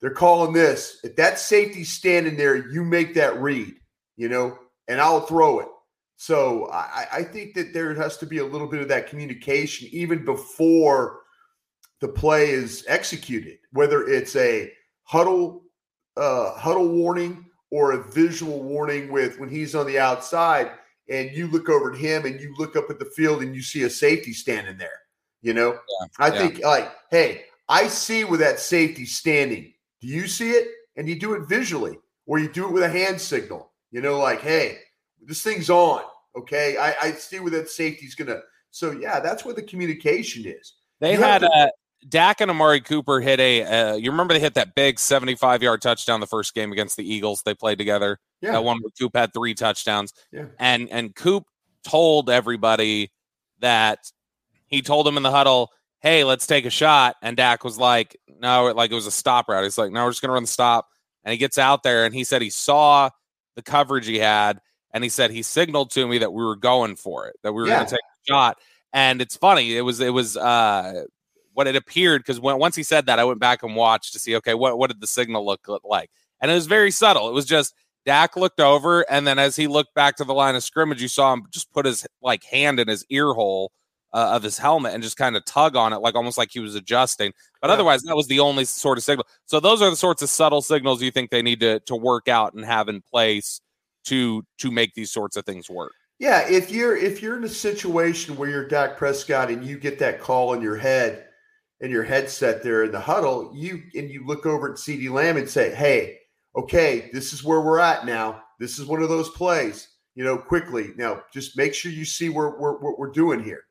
they're 0.00 0.10
calling 0.10 0.52
this. 0.52 1.00
If 1.02 1.16
that 1.16 1.38
safety's 1.38 1.92
standing 1.92 2.36
there, 2.36 2.70
you 2.70 2.84
make 2.84 3.14
that 3.14 3.40
read, 3.40 3.74
you 4.16 4.28
know, 4.28 4.58
and 4.86 5.00
I'll 5.00 5.22
throw 5.22 5.60
it 5.60 5.68
so 6.16 6.70
I, 6.70 7.06
I 7.12 7.22
think 7.22 7.54
that 7.54 7.72
there 7.72 7.94
has 7.94 8.16
to 8.18 8.26
be 8.26 8.38
a 8.38 8.44
little 8.44 8.68
bit 8.68 8.80
of 8.80 8.88
that 8.88 9.08
communication 9.08 9.88
even 9.92 10.24
before 10.24 11.20
the 12.00 12.08
play 12.08 12.50
is 12.50 12.84
executed, 12.86 13.58
whether 13.72 14.06
it's 14.06 14.36
a 14.36 14.72
huddle 15.02 15.64
uh, 16.16 16.54
huddle 16.54 16.88
warning 16.88 17.46
or 17.70 17.92
a 17.92 18.12
visual 18.12 18.62
warning 18.62 19.10
with 19.10 19.40
when 19.40 19.48
he's 19.48 19.74
on 19.74 19.86
the 19.86 19.98
outside 19.98 20.70
and 21.08 21.30
you 21.32 21.48
look 21.48 21.68
over 21.68 21.92
at 21.92 21.98
him 21.98 22.24
and 22.24 22.40
you 22.40 22.54
look 22.56 22.76
up 22.76 22.88
at 22.88 22.98
the 22.98 23.04
field 23.04 23.42
and 23.42 23.54
you 23.54 23.62
see 23.62 23.82
a 23.82 23.90
safety 23.90 24.32
standing 24.32 24.78
there. 24.78 25.00
You 25.42 25.52
know, 25.52 25.72
yeah, 25.72 26.06
I 26.18 26.28
yeah. 26.28 26.38
think 26.38 26.64
like, 26.64 26.92
hey, 27.10 27.44
I 27.68 27.88
see 27.88 28.24
where 28.24 28.38
that 28.38 28.60
safety 28.60 29.04
standing. 29.04 29.74
Do 30.00 30.06
you 30.06 30.26
see 30.26 30.52
it? 30.52 30.68
And 30.96 31.08
you 31.08 31.18
do 31.18 31.34
it 31.34 31.48
visually, 31.48 31.98
or 32.24 32.38
you 32.38 32.48
do 32.50 32.66
it 32.66 32.72
with 32.72 32.84
a 32.84 32.88
hand 32.88 33.20
signal. 33.20 33.72
You 33.90 34.00
know, 34.00 34.18
like, 34.18 34.40
hey, 34.40 34.78
this 35.26 35.42
thing's 35.42 35.70
on. 35.70 36.02
Okay. 36.36 36.76
I, 36.76 36.94
I 37.00 37.12
see 37.12 37.40
where 37.40 37.50
that 37.52 37.68
safety's 37.68 38.14
going 38.14 38.28
to. 38.28 38.40
So, 38.70 38.92
yeah, 38.92 39.20
that's 39.20 39.44
where 39.44 39.54
the 39.54 39.62
communication 39.62 40.44
is. 40.46 40.74
They 41.00 41.12
you 41.12 41.20
had 41.20 41.40
to, 41.40 41.50
uh, 41.50 41.68
Dak 42.08 42.40
and 42.40 42.50
Amari 42.50 42.80
Cooper 42.80 43.20
hit 43.20 43.40
a, 43.40 43.62
uh, 43.62 43.94
you 43.94 44.10
remember 44.10 44.34
they 44.34 44.40
hit 44.40 44.54
that 44.54 44.74
big 44.74 44.98
75 44.98 45.62
yard 45.62 45.80
touchdown 45.80 46.20
the 46.20 46.26
first 46.26 46.54
game 46.54 46.72
against 46.72 46.96
the 46.96 47.08
Eagles. 47.08 47.42
They 47.44 47.54
played 47.54 47.78
together. 47.78 48.18
Yeah. 48.40 48.52
That 48.52 48.64
one 48.64 48.78
where 48.80 48.90
Coop 48.98 49.16
had 49.16 49.32
three 49.32 49.54
touchdowns. 49.54 50.12
Yeah. 50.32 50.46
And, 50.58 50.90
and 50.90 51.14
Coop 51.14 51.44
told 51.84 52.30
everybody 52.30 53.12
that 53.60 54.10
he 54.66 54.82
told 54.82 55.06
them 55.06 55.16
in 55.16 55.22
the 55.22 55.30
huddle, 55.30 55.70
hey, 56.00 56.24
let's 56.24 56.46
take 56.46 56.66
a 56.66 56.70
shot. 56.70 57.16
And 57.22 57.36
Dak 57.36 57.64
was 57.64 57.78
like, 57.78 58.16
no, 58.28 58.66
it, 58.66 58.76
like 58.76 58.90
it 58.90 58.94
was 58.94 59.06
a 59.06 59.12
stop 59.12 59.48
route. 59.48 59.64
He's 59.64 59.78
like, 59.78 59.92
no, 59.92 60.04
we're 60.04 60.10
just 60.10 60.20
going 60.20 60.28
to 60.28 60.34
run 60.34 60.42
the 60.42 60.48
stop. 60.48 60.88
And 61.24 61.32
he 61.32 61.38
gets 61.38 61.56
out 61.56 61.82
there 61.82 62.04
and 62.04 62.14
he 62.14 62.24
said 62.24 62.42
he 62.42 62.50
saw 62.50 63.08
the 63.56 63.62
coverage 63.62 64.06
he 64.06 64.18
had 64.18 64.60
and 64.94 65.02
he 65.02 65.10
said 65.10 65.30
he 65.30 65.42
signaled 65.42 65.90
to 65.90 66.06
me 66.06 66.18
that 66.18 66.32
we 66.32 66.42
were 66.42 66.56
going 66.56 66.96
for 66.96 67.26
it, 67.26 67.36
that 67.42 67.52
we 67.52 67.60
were 67.60 67.68
yeah. 67.68 67.78
going 67.78 67.86
to 67.86 67.90
take 67.90 68.00
a 68.00 68.32
shot. 68.32 68.58
And 68.94 69.20
it's 69.20 69.36
funny, 69.36 69.76
it 69.76 69.82
was 69.82 70.00
it 70.00 70.12
was 70.14 70.36
uh, 70.36 71.04
what 71.52 71.66
it 71.66 71.74
appeared 71.74 72.22
because 72.22 72.40
once 72.40 72.76
he 72.76 72.84
said 72.84 73.06
that, 73.06 73.18
I 73.18 73.24
went 73.24 73.40
back 73.40 73.64
and 73.64 73.74
watched 73.74 74.12
to 74.12 74.20
see 74.20 74.36
okay, 74.36 74.54
what 74.54 74.78
what 74.78 74.88
did 74.88 75.00
the 75.00 75.06
signal 75.08 75.44
look 75.44 75.66
like, 75.84 76.10
and 76.40 76.50
it 76.50 76.54
was 76.54 76.66
very 76.66 76.92
subtle. 76.92 77.28
It 77.28 77.34
was 77.34 77.44
just 77.44 77.74
Dak 78.06 78.36
looked 78.36 78.60
over, 78.60 79.04
and 79.10 79.26
then 79.26 79.40
as 79.40 79.56
he 79.56 79.66
looked 79.66 79.94
back 79.94 80.16
to 80.16 80.24
the 80.24 80.32
line 80.32 80.54
of 80.54 80.62
scrimmage, 80.62 81.02
you 81.02 81.08
saw 81.08 81.32
him 81.32 81.42
just 81.50 81.72
put 81.72 81.86
his 81.86 82.06
like 82.22 82.44
hand 82.44 82.78
in 82.78 82.86
his 82.86 83.04
ear 83.10 83.32
hole 83.32 83.72
uh, 84.12 84.30
of 84.34 84.44
his 84.44 84.58
helmet 84.58 84.94
and 84.94 85.02
just 85.02 85.16
kind 85.16 85.34
of 85.34 85.44
tug 85.44 85.74
on 85.74 85.92
it, 85.92 85.96
like 85.96 86.14
almost 86.14 86.38
like 86.38 86.50
he 86.52 86.60
was 86.60 86.76
adjusting. 86.76 87.32
But 87.60 87.68
yeah. 87.68 87.74
otherwise, 87.74 88.02
that 88.02 88.14
was 88.14 88.28
the 88.28 88.38
only 88.38 88.64
sort 88.64 88.96
of 88.96 89.02
signal. 89.02 89.26
So 89.46 89.58
those 89.58 89.82
are 89.82 89.90
the 89.90 89.96
sorts 89.96 90.22
of 90.22 90.28
subtle 90.28 90.62
signals 90.62 91.02
you 91.02 91.10
think 91.10 91.30
they 91.30 91.42
need 91.42 91.58
to 91.60 91.80
to 91.80 91.96
work 91.96 92.28
out 92.28 92.54
and 92.54 92.64
have 92.64 92.88
in 92.88 93.02
place 93.02 93.60
to 94.04 94.44
to 94.58 94.70
make 94.70 94.94
these 94.94 95.12
sorts 95.12 95.36
of 95.36 95.44
things 95.44 95.68
work. 95.68 95.92
Yeah, 96.18 96.46
if 96.48 96.70
you're 96.70 96.96
if 96.96 97.22
you're 97.22 97.36
in 97.36 97.44
a 97.44 97.48
situation 97.48 98.36
where 98.36 98.48
you're 98.48 98.68
Dak 98.68 98.96
Prescott 98.96 99.50
and 99.50 99.64
you 99.64 99.78
get 99.78 99.98
that 99.98 100.20
call 100.20 100.54
in 100.54 100.62
your 100.62 100.76
head 100.76 101.26
and 101.80 101.90
your 101.90 102.04
headset 102.04 102.62
there 102.62 102.84
in 102.84 102.92
the 102.92 103.00
huddle, 103.00 103.52
you 103.54 103.82
and 103.94 104.08
you 104.08 104.24
look 104.26 104.46
over 104.46 104.70
at 104.70 104.78
CeeDee 104.78 105.10
Lamb 105.10 105.36
and 105.36 105.48
say, 105.48 105.74
"Hey, 105.74 106.18
okay, 106.56 107.10
this 107.12 107.32
is 107.32 107.44
where 107.44 107.60
we're 107.60 107.80
at 107.80 108.06
now. 108.06 108.42
This 108.58 108.78
is 108.78 108.86
one 108.86 109.02
of 109.02 109.08
those 109.08 109.30
plays, 109.30 109.88
you 110.14 110.24
know, 110.24 110.38
quickly. 110.38 110.90
Now, 110.96 111.22
just 111.32 111.56
make 111.56 111.74
sure 111.74 111.90
you 111.90 112.04
see 112.04 112.28
where, 112.28 112.50
what 112.50 112.98
we're 112.98 113.10
doing 113.10 113.42
here. 113.42 113.64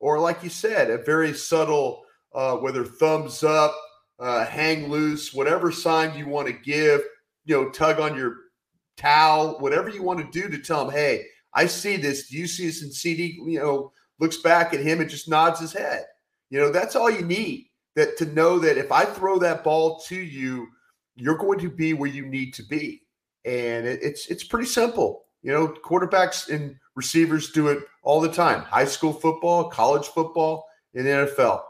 Or, 0.00 0.18
like 0.18 0.42
you 0.42 0.48
said, 0.48 0.90
a 0.90 0.98
very 0.98 1.34
subtle, 1.34 2.02
uh, 2.34 2.56
whether 2.56 2.84
thumbs 2.84 3.42
up, 3.44 3.76
uh, 4.18 4.46
hang 4.46 4.88
loose, 4.88 5.34
whatever 5.34 5.70
sign 5.70 6.16
you 6.16 6.26
want 6.26 6.46
to 6.46 6.52
give, 6.54 7.02
you 7.44 7.54
know, 7.54 7.70
tug 7.70 8.00
on 8.00 8.16
your 8.16 8.36
towel, 9.00 9.58
whatever 9.58 9.88
you 9.88 10.02
want 10.02 10.20
to 10.20 10.40
do 10.40 10.48
to 10.48 10.62
tell 10.62 10.88
him, 10.88 10.94
hey, 10.94 11.26
I 11.54 11.66
see 11.66 11.96
this. 11.96 12.28
Do 12.28 12.36
you 12.36 12.46
see 12.46 12.66
this? 12.66 12.82
And 12.82 12.92
CeeDee, 12.92 13.34
you 13.46 13.58
know, 13.58 13.92
looks 14.18 14.36
back 14.36 14.74
at 14.74 14.80
him 14.80 15.00
and 15.00 15.10
just 15.10 15.28
nods 15.28 15.60
his 15.60 15.72
head. 15.72 16.04
You 16.50 16.60
know, 16.60 16.70
that's 16.70 16.96
all 16.96 17.10
you 17.10 17.22
need 17.22 17.68
that 17.96 18.16
to 18.18 18.26
know 18.26 18.58
that 18.58 18.78
if 18.78 18.92
I 18.92 19.04
throw 19.04 19.38
that 19.38 19.64
ball 19.64 20.00
to 20.08 20.16
you– 20.16 20.68
you're 21.20 21.36
going 21.36 21.58
to 21.60 21.70
be 21.70 21.92
where 21.92 22.10
you 22.10 22.26
need 22.26 22.54
to 22.54 22.62
be. 22.62 23.02
And 23.44 23.86
it, 23.86 24.00
it's 24.02 24.26
it's 24.26 24.44
pretty 24.44 24.66
simple. 24.66 25.24
You 25.42 25.52
know, 25.52 25.68
quarterbacks 25.84 26.52
and 26.52 26.76
receivers 26.94 27.52
do 27.52 27.68
it 27.68 27.78
all 28.02 28.20
the 28.20 28.30
time. 28.30 28.62
High 28.62 28.84
school 28.84 29.12
football, 29.12 29.70
college 29.70 30.06
football, 30.06 30.66
the 30.92 31.00
NFL. 31.00 31.62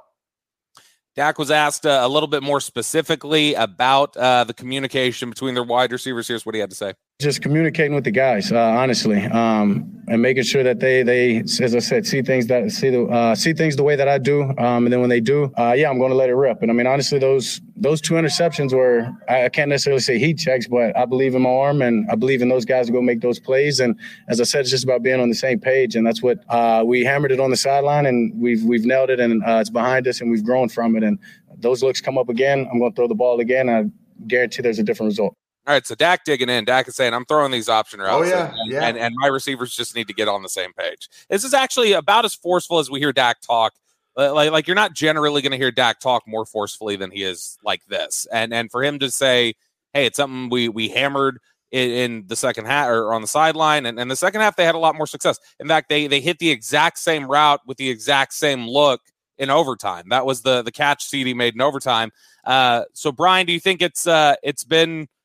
Dak 1.17 1.39
was 1.39 1.51
asked 1.51 1.87
uh, 1.87 2.01
a 2.03 2.09
little 2.09 2.29
bit 2.29 2.43
more 2.43 2.61
specifically 2.61 3.55
about 3.55 4.17
uh, 4.17 4.45
the 4.45 4.55
communication 4.55 5.29
between 5.29 5.55
their 5.55 5.65
wide 5.65 5.93
receivers. 5.93 6.27
Here's 6.27 6.47
what 6.47 6.55
he 6.55 6.61
had 6.61 6.71
to 6.71 6.77
say 6.77 6.95
just 7.21 7.43
communicating 7.43 7.95
with 7.95 8.05
the 8.05 8.11
guys, 8.11 8.50
uh, 8.50 8.59
honestly, 8.59 9.23
um, 9.27 10.03
and 10.09 10.21
making 10.21 10.43
sure 10.43 10.62
that 10.62 10.81
they 10.81 11.03
they, 11.03 11.37
as 11.39 11.75
I 11.75 11.79
said, 11.79 12.07
see 12.07 12.23
things 12.23 12.47
that 12.49 12.71
see 12.73 12.91
the 12.91 13.05
uh, 13.05 13.35
see 13.35 13.53
things 13.53 13.77
the 13.77 13.83
way 13.83 13.95
that 13.95 14.09
I 14.09 14.19
do, 14.19 14.43
um, 14.59 14.87
and 14.87 14.93
then 14.93 15.00
when 15.00 15.11
they 15.11 15.21
do, 15.21 15.53
uh, 15.59 15.73
yeah, 15.73 15.91
I'm 15.91 15.99
going 15.99 16.11
to 16.11 16.17
let 16.17 16.31
it 16.31 16.35
rip. 16.35 16.62
And 16.62 16.71
I 16.71 16.75
mean, 16.75 16.87
honestly, 16.87 17.19
those 17.19 17.61
those 17.77 18.00
two 18.00 18.15
interceptions 18.15 18.73
were 18.73 19.09
I, 19.29 19.45
I, 19.45 19.49
can't 19.50 19.69
necessarily 19.69 20.00
say 20.00 20.19
heat 20.19 20.39
checks, 20.39 20.67
but 20.67 20.97
I 20.97 21.05
believe 21.05 21.35
in 21.35 21.43
my 21.43 21.50
arm, 21.50 21.83
and 21.83 22.11
I 22.11 22.17
believe 22.17 22.43
in 22.43 22.49
those 22.49 22.65
guys 22.65 22.87
to 22.87 22.93
go 22.93 23.03
make 23.03 23.21
those 23.21 23.39
plays. 23.39 23.81
And 23.81 23.99
as 24.29 24.41
I 24.41 24.45
said, 24.45 24.62
it's 24.62 24.71
just 24.71 24.85
about 24.85 25.03
being 25.03 25.21
on 25.21 25.29
the 25.29 25.35
same 25.35 25.61
page, 25.61 25.95
and 25.97 26.07
that's 26.07 26.23
what 26.23 26.39
uh, 26.49 26.83
we 26.85 27.05
hammered 27.05 27.33
it 27.33 27.41
on 27.41 27.50
the 27.50 27.57
sideline, 27.57 28.07
and 28.07 28.33
we've 28.41 28.65
we've 28.65 28.85
nailed 28.85 29.11
it, 29.11 29.21
and 29.21 29.45
uh, 29.45 29.59
it's 29.61 29.71
behind 29.71 30.09
us, 30.09 30.21
and 30.21 30.31
we've 30.31 30.45
grown 30.45 30.69
from 30.69 30.97
it. 30.97 31.03
And 31.03 31.19
those 31.59 31.83
looks 31.83 32.00
come 32.00 32.17
up 32.17 32.31
again, 32.31 32.67
I'm 32.73 32.79
going 32.79 32.91
to 32.93 32.97
throw 32.97 33.09
the 33.09 33.15
ball 33.15 33.41
again. 33.41 33.69
I 33.69 33.85
guarantee 34.27 34.62
there's 34.62 34.79
a 34.79 34.83
different 34.83 35.11
result. 35.11 35.37
All 35.71 35.77
right, 35.77 35.87
so 35.87 35.95
Dak 35.95 36.25
digging 36.25 36.49
in. 36.49 36.65
Dak 36.65 36.89
is 36.89 36.97
saying, 36.97 37.15
I'm 37.15 37.25
throwing 37.25 37.53
these 37.53 37.69
option 37.69 38.00
routes. 38.00 38.27
Oh, 38.27 38.29
yeah. 38.29 38.53
And, 38.53 38.73
yeah. 38.73 38.89
And, 38.89 38.99
and 38.99 39.15
my 39.17 39.29
receivers 39.29 39.73
just 39.73 39.95
need 39.95 40.09
to 40.09 40.12
get 40.12 40.27
on 40.27 40.43
the 40.43 40.49
same 40.49 40.73
page. 40.73 41.09
This 41.29 41.45
is 41.45 41.55
actually 41.55 41.93
about 41.93 42.25
as 42.25 42.35
forceful 42.35 42.81
as 42.81 42.91
we 42.91 42.99
hear 42.99 43.12
Dak 43.12 43.41
talk. 43.41 43.75
Like, 44.17 44.50
like 44.50 44.67
you're 44.67 44.75
not 44.75 44.95
generally 44.95 45.43
going 45.43 45.53
to 45.53 45.57
hear 45.57 45.71
Dak 45.71 46.00
talk 46.00 46.25
more 46.27 46.45
forcefully 46.45 46.97
than 46.97 47.12
he 47.12 47.23
is 47.23 47.57
like 47.65 47.87
this. 47.87 48.27
And 48.33 48.53
and 48.53 48.69
for 48.69 48.83
him 48.83 48.99
to 48.99 49.12
say, 49.12 49.55
hey, 49.93 50.07
it's 50.07 50.17
something 50.17 50.50
we 50.50 50.69
we 50.69 50.89
hammered 50.89 51.39
in, 51.71 51.91
in 51.91 52.25
the 52.27 52.35
second 52.35 52.65
half 52.65 52.89
or 52.89 53.15
on 53.15 53.23
the 53.23 53.29
sideline. 53.29 53.87
And, 53.87 54.00
and 54.00 54.11
the 54.11 54.17
second 54.17 54.41
half, 54.41 54.57
they 54.57 54.65
had 54.65 54.75
a 54.75 54.79
lot 54.79 54.97
more 54.97 55.07
success. 55.07 55.39
In 55.61 55.69
fact, 55.69 55.89
they 55.89 56.09
they 56.09 56.21
hit 56.21 56.41
the 56.41 56.50
exact 56.50 56.99
same 56.99 57.31
route 57.31 57.61
with 57.65 57.77
the 57.77 57.89
exact 57.89 58.35
same 58.35 58.67
look 58.67 59.03
in 59.39 59.50
overtime. 59.50 60.09
That 60.09 60.27
was 60.27 60.43
the 60.43 60.62
the 60.62 60.73
catch 60.73 61.09
CeeDee 61.09 61.37
made 61.37 61.55
in 61.55 61.61
overtime. 61.61 62.11
Uh, 62.45 62.87
so 62.93 63.12
Bryan, 63.12 63.47
do 63.47 63.53
you 63.53 63.61
think 63.61 63.83
it's 63.83 64.09
uh 64.09 64.35
it's 64.43 64.65
been– 64.65 65.07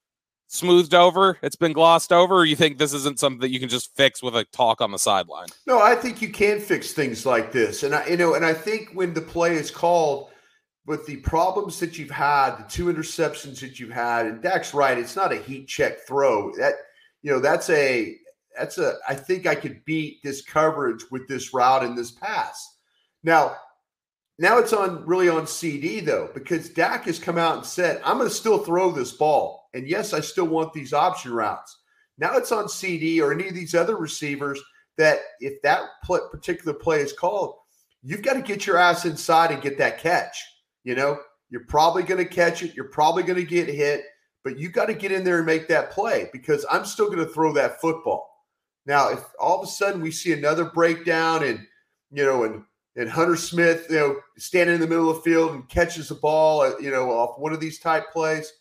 smoothed 0.48 0.94
over? 0.94 1.38
It's 1.42 1.56
been 1.56 1.74
glossed 1.74 2.12
over, 2.12 2.36
or 2.36 2.46
you 2.46 2.56
think 2.56 2.78
this 2.78 2.94
isn't 2.94 3.20
something 3.20 3.42
that 3.42 3.52
you 3.52 3.60
can 3.60 3.70
just 3.70 3.96
fix 3.96 4.22
with 4.24 4.36
a 4.36 4.46
talk 4.46 4.82
on 4.82 4.92
the 4.92 5.00
sideline? 5.00 5.48
No, 5.66 5.82
I 5.82 5.96
think 5.96 6.22
you 6.22 6.30
can 6.30 6.60
fix 6.60 6.94
things 6.94 7.26
like 7.26 7.52
this, 7.52 7.84
and 7.84 7.96
I, 7.96 8.08
you 8.08 8.18
know, 8.18 8.36
and 8.36 8.46
I 8.46 8.54
think 8.54 8.92
when 8.94 9.14
the 9.14 9.22
play 9.22 9.56
is 9.56 9.72
called, 9.72 10.30
with 10.86 11.06
the 11.08 11.18
problems 11.18 11.80
that 11.80 11.98
you've 11.98 12.12
had, 12.12 12.58
the 12.58 12.64
two 12.70 12.86
interceptions 12.86 13.60
that 13.60 13.80
you've 13.80 13.92
had, 13.92 14.28
and 14.28 14.42
Dak's 14.42 14.74
right, 14.74 14.98
it's 14.98 15.16
not 15.16 15.34
a 15.34 15.38
heat 15.38 15.68
check 15.68 16.06
throw. 16.08 16.52
That 16.58 16.76
you 17.22 17.32
know, 17.32 17.40
that's 17.40 17.70
a 17.72 18.18
that's 18.58 18.78
a. 18.78 18.94
I 19.08 19.16
think 19.16 19.48
I 19.48 19.56
could 19.56 19.84
beat 19.86 20.22
this 20.24 20.42
coverage 20.42 21.04
with 21.12 21.28
this 21.28 21.54
route 21.54 21.84
and 21.84 21.98
this 21.98 22.12
pass. 22.12 22.78
Now, 23.24 23.56
now 24.38 24.58
it's 24.58 24.74
on 24.74 25.06
really 25.06 25.30
on 25.30 25.44
CeeDee 25.44 26.06
though, 26.06 26.30
because 26.34 26.70
Dak 26.70 27.06
has 27.06 27.20
come 27.20 27.38
out 27.38 27.58
and 27.58 27.66
said, 27.66 28.02
I'm 28.04 28.18
going 28.18 28.30
to 28.30 28.36
still 28.36 28.60
throw 28.60 28.92
this 28.92 29.14
ball. 29.14 29.70
And 29.74 29.88
yes, 29.88 30.14
I 30.14 30.20
still 30.20 30.48
want 30.48 30.74
these 30.74 30.94
option 30.94 31.34
routes. 31.34 31.78
Now 32.18 32.36
it's 32.38 32.52
on 32.52 32.66
CeeDee 32.66 33.22
or 33.22 33.34
any 33.34 33.48
of 33.48 33.56
these 33.56 33.76
other 33.76 33.98
receivers 33.98 34.62
that 34.98 35.20
if 35.40 35.62
that 35.64 35.84
particular 36.32 36.74
play 36.74 37.02
is 37.02 37.14
called, 37.14 37.56
you've 38.04 38.22
got 38.22 38.34
to 38.34 38.42
get 38.42 38.66
your 38.66 38.78
ass 38.78 39.06
inside 39.06 39.52
and 39.52 39.62
get 39.62 39.78
that 39.78 40.00
catch. 40.00 40.42
You 40.84 40.96
know, 40.96 41.20
you're 41.50 41.66
probably 41.66 42.04
going 42.04 42.24
to 42.24 42.30
catch 42.30 42.64
it. 42.64 42.76
You're 42.76 42.86
probably 42.86 43.24
going 43.24 43.40
to 43.40 43.46
get 43.46 43.68
hit, 43.68 44.06
but 44.44 44.58
you 44.58 44.70
got 44.70 44.86
to 44.86 44.94
get 44.94 45.12
in 45.12 45.24
there 45.24 45.38
and 45.38 45.46
make 45.46 45.68
that 45.68 45.92
play 45.92 46.30
because 46.32 46.66
I'm 46.72 46.86
still 46.86 47.08
going 47.08 47.26
to 47.26 47.34
throw 47.34 47.52
that 47.54 47.82
football. 47.82 48.30
Now, 48.86 49.10
if 49.10 49.20
all 49.40 49.62
of 49.62 49.68
a 49.68 49.72
sudden 49.72 50.02
we 50.02 50.12
see 50.12 50.32
another 50.32 50.66
breakdown 50.66 51.44
and, 51.44 51.60
you 52.12 52.24
know, 52.24 52.44
and 52.44 52.64
and 52.96 53.10
Hunter 53.10 53.36
Smith, 53.36 53.88
you 53.90 53.98
know, 53.98 54.16
standing 54.38 54.76
in 54.76 54.82
the 54.82 54.88
middle 54.88 55.10
of 55.10 55.18
the 55.18 55.22
field 55.22 55.52
and 55.52 55.68
catches 55.68 56.10
the 56.10 56.16
ball, 56.16 56.62
uh, 56.62 56.78
you 56.80 56.92
know, 56.92 57.12
off 57.12 57.38
one 57.40 57.54
of 57.54 57.60
these 57.60 57.80
type 57.80 58.12
plays, 58.12 58.52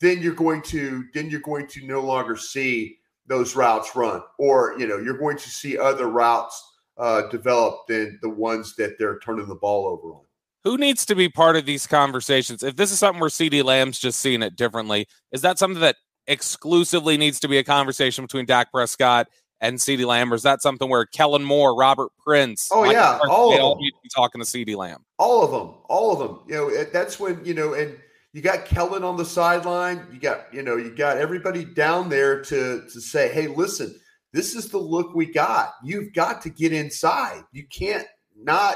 then 0.00 0.20
you're 0.20 0.34
going 0.34 0.62
to 0.62 1.04
then 1.14 1.30
you're 1.30 1.40
going 1.40 1.66
to 1.68 1.86
no 1.86 2.00
longer 2.00 2.36
see 2.36 2.98
those 3.26 3.54
routes 3.54 3.94
run, 3.94 4.22
or 4.38 4.74
you 4.78 4.86
know, 4.86 4.98
you're 4.98 5.18
going 5.18 5.36
to 5.36 5.48
see 5.48 5.78
other 5.78 6.08
routes 6.08 6.60
uh, 6.98 7.22
develop 7.28 7.86
than 7.88 8.18
the 8.22 8.28
ones 8.28 8.74
that 8.76 8.98
they're 8.98 9.18
turning 9.20 9.46
the 9.46 9.54
ball 9.54 9.86
over 9.86 10.14
on. 10.14 10.24
Who 10.64 10.76
needs 10.76 11.04
to 11.06 11.14
be 11.14 11.28
part 11.28 11.56
of 11.56 11.66
these 11.66 11.86
conversations? 11.86 12.62
If 12.62 12.76
this 12.76 12.92
is 12.92 12.98
something 12.98 13.20
where 13.20 13.30
CeeDee 13.30 13.64
Lamb's 13.64 13.98
just 13.98 14.20
seeing 14.20 14.42
it 14.42 14.56
differently, 14.56 15.06
is 15.32 15.42
that 15.42 15.58
something 15.58 15.80
that 15.80 15.96
exclusively 16.26 17.16
needs 17.16 17.40
to 17.40 17.48
be 17.48 17.58
a 17.58 17.64
conversation 17.64 18.24
between 18.24 18.46
Dak 18.46 18.70
Prescott 18.70 19.28
and 19.62 19.78
CeeDee 19.78 20.04
Lamb, 20.04 20.32
or 20.32 20.36
is 20.36 20.42
that 20.42 20.60
something 20.60 20.90
where 20.90 21.06
Kellen 21.06 21.44
Moore, 21.44 21.74
Robert 21.74 22.10
Prince, 22.22 22.68
oh 22.72 22.84
yeah, 22.90 23.18
all 23.30 23.52
of 23.52 23.78
them. 23.78 23.82
need 23.82 23.92
to 23.92 23.96
be 24.02 24.08
talking 24.14 24.40
to 24.42 24.46
CeeDee 24.46 24.76
Lamb? 24.76 25.04
All 25.18 25.44
of 25.44 25.52
them, 25.52 25.76
all 25.88 26.12
of 26.12 26.18
them. 26.18 26.40
You 26.48 26.54
know, 26.54 26.84
that's 26.92 27.18
when 27.18 27.42
you 27.44 27.54
know, 27.54 27.72
and 27.74 27.96
you 28.32 28.42
got 28.42 28.66
Kellen 28.66 29.04
on 29.04 29.16
the 29.16 29.24
sideline. 29.24 30.04
You 30.12 30.18
got 30.18 30.52
you 30.52 30.62
know, 30.62 30.76
you 30.76 30.90
got 30.94 31.16
everybody 31.16 31.64
down 31.64 32.08
there 32.08 32.42
to 32.42 32.82
to 32.92 33.00
say, 33.00 33.32
hey, 33.32 33.46
listen, 33.46 33.94
this 34.32 34.56
is 34.56 34.68
the 34.68 34.78
look 34.78 35.14
we 35.14 35.26
got. 35.26 35.74
You've 35.84 36.12
got 36.12 36.42
to 36.42 36.50
get 36.50 36.72
inside. 36.72 37.44
You 37.52 37.64
can't 37.68 38.06
not 38.36 38.74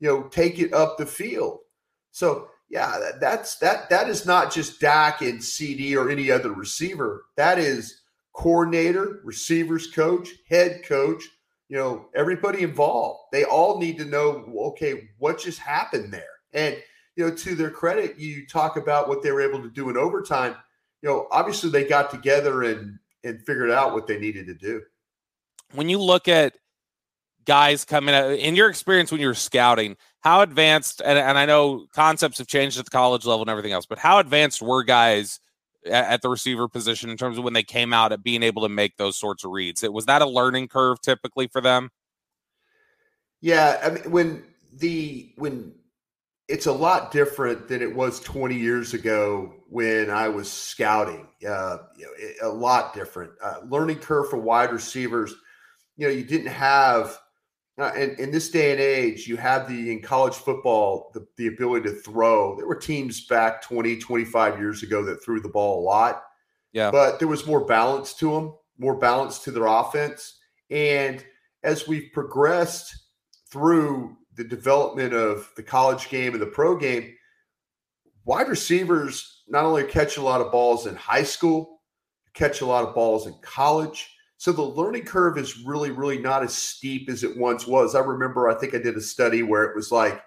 you 0.00 0.08
know 0.08 0.22
take 0.24 0.58
it 0.58 0.72
up 0.72 0.96
the 0.96 1.06
field. 1.06 1.58
So 2.10 2.48
yeah, 2.70 2.98
that, 2.98 3.20
that's 3.20 3.56
that 3.58 3.90
that 3.90 4.08
is 4.08 4.24
not 4.24 4.50
just 4.50 4.80
Dak 4.80 5.20
and 5.20 5.40
CeeDee 5.40 5.94
or 5.94 6.08
any 6.08 6.30
other 6.30 6.52
receiver. 6.52 7.26
That 7.36 7.58
is 7.58 8.01
coordinator, 8.32 9.20
receivers 9.24 9.88
coach, 9.88 10.28
head 10.48 10.82
coach, 10.84 11.24
you 11.68 11.76
know, 11.76 12.08
everybody 12.14 12.62
involved. 12.62 13.20
They 13.32 13.44
all 13.44 13.78
need 13.78 13.98
to 13.98 14.04
know, 14.04 14.44
okay, 14.68 15.10
what 15.18 15.38
just 15.38 15.58
happened 15.58 16.12
there? 16.12 16.24
And, 16.52 16.76
you 17.16 17.26
know, 17.26 17.34
to 17.34 17.54
their 17.54 17.70
credit, 17.70 18.18
you 18.18 18.46
talk 18.46 18.76
about 18.76 19.08
what 19.08 19.22
they 19.22 19.32
were 19.32 19.42
able 19.42 19.62
to 19.62 19.70
do 19.70 19.90
in 19.90 19.96
overtime. 19.96 20.54
You 21.02 21.08
know, 21.08 21.28
obviously 21.30 21.70
they 21.70 21.84
got 21.84 22.10
together 22.10 22.62
and 22.64 22.98
and 23.24 23.40
figured 23.46 23.70
out 23.70 23.92
what 23.92 24.06
they 24.06 24.18
needed 24.18 24.46
to 24.46 24.54
do. 24.54 24.82
When 25.72 25.88
you 25.88 26.00
look 26.00 26.26
at 26.26 26.54
guys 27.44 27.84
coming 27.84 28.14
out 28.14 28.32
in 28.32 28.56
your 28.56 28.68
experience 28.68 29.12
when 29.12 29.20
you're 29.20 29.34
scouting, 29.34 29.96
how 30.20 30.40
advanced 30.40 31.00
and, 31.04 31.18
and 31.18 31.38
I 31.38 31.46
know 31.46 31.86
concepts 31.94 32.38
have 32.38 32.48
changed 32.48 32.78
at 32.78 32.84
the 32.84 32.90
college 32.90 33.24
level 33.24 33.42
and 33.42 33.50
everything 33.50 33.72
else, 33.72 33.86
but 33.86 33.98
how 33.98 34.18
advanced 34.18 34.62
were 34.62 34.82
guys– 34.82 35.38
at 35.90 36.22
the 36.22 36.28
receiver 36.28 36.68
position 36.68 37.10
in 37.10 37.16
terms 37.16 37.38
of 37.38 37.44
when 37.44 37.52
they 37.52 37.62
came 37.62 37.92
out 37.92 38.12
at 38.12 38.22
being 38.22 38.42
able 38.42 38.62
to 38.62 38.68
make 38.68 38.96
those 38.96 39.16
sorts 39.16 39.44
of 39.44 39.50
reads. 39.50 39.82
It 39.82 39.92
was 39.92 40.06
that 40.06 40.22
a 40.22 40.26
learning 40.26 40.68
curve 40.68 41.00
typically 41.00 41.46
for 41.48 41.60
them? 41.60 41.90
Yeah, 43.40 43.80
I 43.82 43.90
mean 43.90 44.10
when 44.10 44.44
the 44.72 45.32
when 45.36 45.74
it's 46.48 46.66
a 46.66 46.72
lot 46.72 47.10
different 47.12 47.68
than 47.68 47.82
it 47.82 47.94
was 47.94 48.20
20 48.20 48.54
years 48.54 48.94
ago 48.94 49.54
when 49.68 50.10
I 50.10 50.28
was 50.28 50.50
scouting. 50.50 51.26
Uh, 51.46 51.78
you 51.96 52.34
know, 52.42 52.48
a 52.48 52.52
lot 52.52 52.94
different. 52.94 53.32
Uh, 53.42 53.60
learning 53.68 53.98
curve 53.98 54.28
for 54.28 54.36
wide 54.36 54.70
receivers. 54.72 55.34
You 55.96 56.08
know, 56.08 56.12
you 56.12 56.24
didn't 56.24 56.48
have 56.48 57.18
uh, 57.82 57.92
and 57.96 58.18
in 58.18 58.30
this 58.30 58.50
day 58.50 58.72
and 58.72 58.80
age, 58.80 59.26
you 59.26 59.36
have 59.36 59.68
the 59.68 59.90
in 59.90 60.00
college 60.00 60.34
football 60.34 61.10
the, 61.14 61.26
the 61.36 61.48
ability 61.48 61.88
to 61.88 61.94
throw. 61.94 62.56
There 62.56 62.66
were 62.66 62.76
teams 62.76 63.26
back 63.26 63.62
20, 63.62 63.98
25 63.98 64.58
years 64.58 64.82
ago 64.82 65.04
that 65.04 65.24
threw 65.24 65.40
the 65.40 65.48
ball 65.48 65.80
a 65.80 65.84
lot. 65.84 66.22
Yeah. 66.72 66.90
But 66.90 67.18
there 67.18 67.28
was 67.28 67.46
more 67.46 67.64
balance 67.64 68.14
to 68.14 68.30
them, 68.30 68.54
more 68.78 68.96
balance 68.96 69.40
to 69.40 69.50
their 69.50 69.66
offense. 69.66 70.38
And 70.70 71.24
as 71.62 71.86
we've 71.86 72.10
progressed 72.12 72.94
through 73.50 74.16
the 74.34 74.44
development 74.44 75.12
of 75.12 75.50
the 75.56 75.62
college 75.62 76.08
game 76.08 76.32
and 76.32 76.42
the 76.42 76.46
pro 76.46 76.76
game, 76.76 77.14
wide 78.24 78.48
receivers 78.48 79.42
not 79.48 79.64
only 79.64 79.84
catch 79.84 80.16
a 80.16 80.22
lot 80.22 80.40
of 80.40 80.50
balls 80.50 80.86
in 80.86 80.94
high 80.94 81.22
school, 81.22 81.82
catch 82.34 82.60
a 82.60 82.66
lot 82.66 82.86
of 82.86 82.94
balls 82.94 83.26
in 83.26 83.34
college. 83.42 84.11
So 84.42 84.50
the 84.50 84.60
learning 84.60 85.04
curve 85.04 85.38
is 85.38 85.62
really, 85.62 85.92
really 85.92 86.18
not 86.18 86.42
as 86.42 86.52
steep 86.52 87.08
as 87.08 87.22
it 87.22 87.36
once 87.36 87.64
was. 87.64 87.94
I 87.94 88.00
remember, 88.00 88.48
I 88.48 88.54
think 88.56 88.74
I 88.74 88.78
did 88.78 88.96
a 88.96 89.00
study 89.00 89.44
where 89.44 89.62
it 89.62 89.76
was 89.76 89.92
like, 89.92 90.20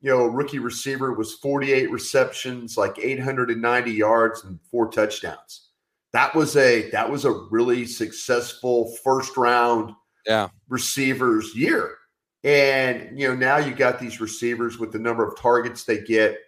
you 0.00 0.08
know, 0.08 0.26
rookie 0.26 0.60
receiver 0.60 1.14
was 1.14 1.34
48 1.34 1.90
receptions, 1.90 2.76
like 2.76 3.00
890 3.00 3.90
yards 3.90 4.44
and 4.44 4.60
four 4.70 4.88
touchdowns. 4.88 5.70
That 6.12 6.32
was 6.32 6.56
a 6.56 6.90
that 6.90 7.10
was 7.10 7.24
a 7.24 7.32
really 7.50 7.86
successful 7.86 8.96
first 9.02 9.36
round 9.36 9.94
yeah. 10.28 10.50
receivers 10.68 11.52
year. 11.52 11.96
And 12.44 13.18
you 13.18 13.26
know, 13.26 13.34
now 13.34 13.56
you 13.56 13.74
got 13.74 13.98
these 13.98 14.20
receivers 14.20 14.78
with 14.78 14.92
the 14.92 15.00
number 15.00 15.26
of 15.26 15.36
targets 15.36 15.82
they 15.82 16.02
get, 16.02 16.38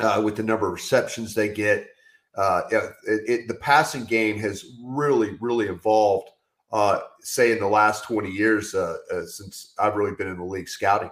uh, 0.00 0.20
with 0.24 0.34
the 0.34 0.42
number 0.42 0.66
of 0.66 0.72
receptions 0.72 1.34
they 1.34 1.50
get. 1.50 1.86
Uh, 2.36 2.62
it, 2.70 2.92
it, 3.06 3.48
the 3.48 3.54
passing 3.54 4.04
game 4.04 4.38
has 4.38 4.64
really, 4.82 5.36
really 5.40 5.66
evolved. 5.66 6.30
Uh, 6.72 7.00
say 7.20 7.52
in 7.52 7.60
the 7.60 7.66
last 7.66 8.04
20 8.04 8.28
years 8.28 8.74
uh, 8.74 8.96
uh, 9.12 9.24
since 9.24 9.72
I've 9.78 9.94
really 9.94 10.14
been 10.16 10.28
in 10.28 10.36
the 10.36 10.44
league 10.44 10.68
scouting. 10.68 11.10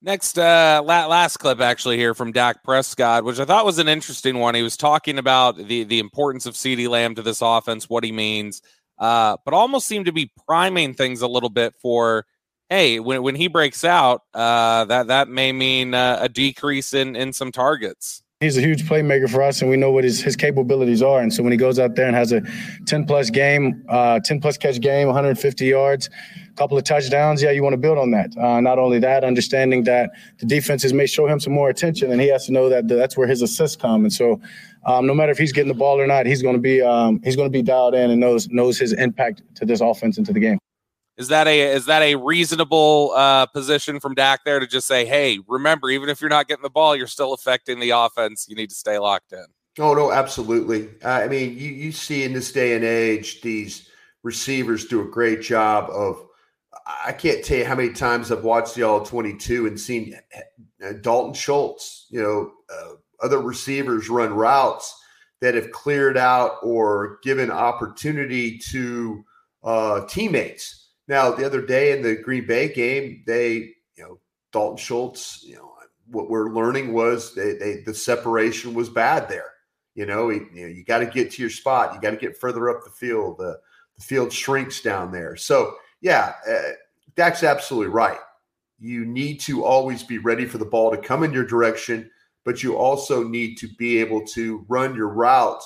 Next, 0.00 0.38
uh, 0.38 0.80
last 0.84 1.38
clip 1.38 1.60
actually 1.60 1.96
here 1.96 2.14
from 2.14 2.30
Dak 2.30 2.62
Prescott, 2.62 3.24
which 3.24 3.40
I 3.40 3.44
thought 3.44 3.64
was 3.64 3.80
an 3.80 3.88
interesting 3.88 4.38
one. 4.38 4.54
He 4.54 4.62
was 4.62 4.76
talking 4.76 5.18
about 5.18 5.56
the 5.56 5.82
the 5.82 5.98
importance 5.98 6.46
of 6.46 6.54
CeeDee 6.54 6.88
Lamb 6.88 7.16
to 7.16 7.22
this 7.22 7.42
offense, 7.42 7.88
what 7.88 8.04
he 8.04 8.12
means, 8.12 8.62
uh, 8.98 9.36
but 9.44 9.54
almost 9.54 9.88
seemed 9.88 10.06
to 10.06 10.12
be 10.12 10.30
priming 10.46 10.94
things 10.94 11.20
a 11.20 11.26
little 11.26 11.48
bit 11.50 11.74
for, 11.82 12.26
hey, 12.68 13.00
when 13.00 13.24
when 13.24 13.34
he 13.34 13.48
breaks 13.48 13.84
out, 13.84 14.22
uh, 14.34 14.84
that 14.84 15.08
that 15.08 15.28
may 15.28 15.50
mean 15.50 15.94
uh, 15.94 16.18
a 16.20 16.28
decrease 16.28 16.94
in 16.94 17.16
in 17.16 17.32
some 17.32 17.50
targets. 17.50 18.22
He's 18.40 18.56
a 18.56 18.60
huge 18.60 18.84
playmaker 18.84 19.28
for 19.28 19.42
us, 19.42 19.62
and 19.62 19.68
we 19.68 19.76
know 19.76 19.90
what 19.90 20.04
his, 20.04 20.22
his 20.22 20.36
capabilities 20.36 21.02
are. 21.02 21.20
And 21.20 21.34
so 21.34 21.42
when 21.42 21.50
he 21.50 21.56
goes 21.58 21.80
out 21.80 21.96
there 21.96 22.06
and 22.06 22.14
has 22.14 22.30
a 22.30 22.40
10 22.86 23.04
plus 23.04 23.30
game, 23.30 23.84
uh, 23.88 24.20
10 24.20 24.40
plus 24.40 24.56
catch 24.56 24.80
game, 24.80 25.08
150 25.08 25.66
yards, 25.66 26.08
a 26.48 26.52
couple 26.52 26.78
of 26.78 26.84
touchdowns, 26.84 27.42
yeah, 27.42 27.50
you 27.50 27.64
want 27.64 27.72
to 27.72 27.78
build 27.78 27.98
on 27.98 28.12
that. 28.12 28.30
Uh, 28.38 28.60
not 28.60 28.78
only 28.78 29.00
that, 29.00 29.24
understanding 29.24 29.82
that 29.84 30.10
the 30.38 30.46
defenses 30.46 30.92
may 30.92 31.04
show 31.04 31.26
him 31.26 31.40
some 31.40 31.52
more 31.52 31.68
attention, 31.68 32.12
and 32.12 32.20
he 32.20 32.28
has 32.28 32.46
to 32.46 32.52
know 32.52 32.68
that 32.68 32.86
that's 32.86 33.16
where 33.16 33.26
his 33.26 33.42
assists 33.42 33.74
come. 33.74 34.04
And 34.04 34.12
so, 34.12 34.40
um, 34.86 35.04
no 35.04 35.14
matter 35.14 35.32
if 35.32 35.38
he's 35.38 35.52
getting 35.52 35.66
the 35.66 35.74
ball 35.74 36.00
or 36.00 36.06
not, 36.06 36.24
he's 36.24 36.40
going 36.40 36.54
to 36.54 36.60
be 36.60 36.80
um, 36.80 37.20
he's 37.24 37.34
going 37.34 37.48
to 37.48 37.52
be 37.52 37.62
dialed 37.62 37.96
in 37.96 38.08
and 38.08 38.20
knows 38.20 38.48
knows 38.50 38.78
his 38.78 38.92
impact 38.92 39.42
to 39.56 39.64
this 39.64 39.80
offense 39.80 40.16
and 40.16 40.24
to 40.26 40.32
the 40.32 40.38
game. 40.38 40.60
Is 41.18 41.28
that 41.28 41.48
a 41.48 41.60
is 41.60 41.86
that 41.86 42.00
a 42.02 42.14
reasonable 42.14 43.12
uh, 43.14 43.46
position 43.46 43.98
from 43.98 44.14
Dak 44.14 44.44
there 44.44 44.60
to 44.60 44.68
just 44.68 44.86
say, 44.86 45.04
hey, 45.04 45.40
remember, 45.48 45.90
even 45.90 46.08
if 46.08 46.20
you're 46.20 46.30
not 46.30 46.46
getting 46.46 46.62
the 46.62 46.70
ball, 46.70 46.94
you're 46.94 47.08
still 47.08 47.34
affecting 47.34 47.80
the 47.80 47.90
offense. 47.90 48.46
You 48.48 48.54
need 48.54 48.70
to 48.70 48.76
stay 48.76 48.98
locked 48.98 49.32
in. 49.32 49.44
Oh 49.80 49.94
no, 49.94 50.12
absolutely. 50.12 50.88
Uh, 51.04 51.08
I 51.08 51.26
mean, 51.26 51.58
you 51.58 51.70
you 51.70 51.90
see 51.90 52.22
in 52.22 52.32
this 52.32 52.52
day 52.52 52.76
and 52.76 52.84
age, 52.84 53.40
these 53.40 53.88
receivers 54.22 54.86
do 54.86 55.02
a 55.02 55.10
great 55.10 55.42
job 55.42 55.90
of. 55.90 56.24
I 57.04 57.12
can't 57.12 57.44
tell 57.44 57.58
you 57.58 57.64
how 57.66 57.74
many 57.74 57.92
times 57.92 58.32
I've 58.32 58.44
watched 58.44 58.74
the 58.74 58.84
All 58.84 59.04
22 59.04 59.66
and 59.66 59.78
seen 59.78 60.14
uh, 60.82 60.92
Dalton 61.02 61.34
Schultz, 61.34 62.06
you 62.08 62.22
know, 62.22 62.52
uh, 62.72 62.94
other 63.22 63.40
receivers 63.40 64.08
run 64.08 64.32
routes 64.32 64.98
that 65.40 65.54
have 65.54 65.70
cleared 65.72 66.16
out 66.16 66.58
or 66.62 67.18
given 67.22 67.50
opportunity 67.50 68.58
to 68.70 69.22
uh, 69.64 70.06
teammates 70.06 70.87
now, 71.08 71.30
the 71.30 71.46
other 71.46 71.62
day 71.62 71.96
in 71.96 72.02
the 72.02 72.16
Green 72.16 72.46
Bay 72.46 72.72
game, 72.72 73.24
they, 73.26 73.74
you 73.96 74.02
know, 74.02 74.20
Dalton 74.52 74.76
Schultz, 74.76 75.42
you 75.42 75.56
know, 75.56 75.72
what 76.10 76.30
we're 76.30 76.50
learning 76.50 76.92
was 76.92 77.34
they, 77.34 77.54
they 77.54 77.82
the 77.84 77.94
separation 77.94 78.74
was 78.74 78.88
bad 78.88 79.28
there. 79.28 79.52
You 79.94 80.06
know, 80.06 80.28
you, 80.28 80.46
know, 80.54 80.66
you 80.66 80.84
got 80.84 80.98
to 80.98 81.06
get 81.06 81.32
to 81.32 81.42
your 81.42 81.50
spot. 81.50 81.94
You 81.94 82.00
got 82.00 82.10
to 82.10 82.16
get 82.16 82.36
further 82.36 82.70
up 82.70 82.84
the 82.84 82.90
field. 82.90 83.38
The, 83.38 83.58
the 83.96 84.02
field 84.02 84.32
shrinks 84.32 84.80
down 84.80 85.10
there. 85.10 85.34
So, 85.34 85.74
yeah, 86.00 86.34
uh, 86.48 86.72
Dak's 87.16 87.42
absolutely 87.42 87.88
right. 87.88 88.18
You 88.78 89.04
need 89.04 89.40
to 89.40 89.64
always 89.64 90.02
be 90.02 90.18
ready 90.18 90.44
for 90.44 90.58
the 90.58 90.64
ball 90.64 90.90
to 90.90 90.98
come 90.98 91.24
in 91.24 91.32
your 91.32 91.44
direction, 91.44 92.10
but 92.44 92.62
you 92.62 92.76
also 92.76 93.24
need 93.24 93.56
to 93.56 93.68
be 93.76 93.98
able 93.98 94.24
to 94.28 94.64
run 94.68 94.94
your 94.94 95.08
route 95.08 95.62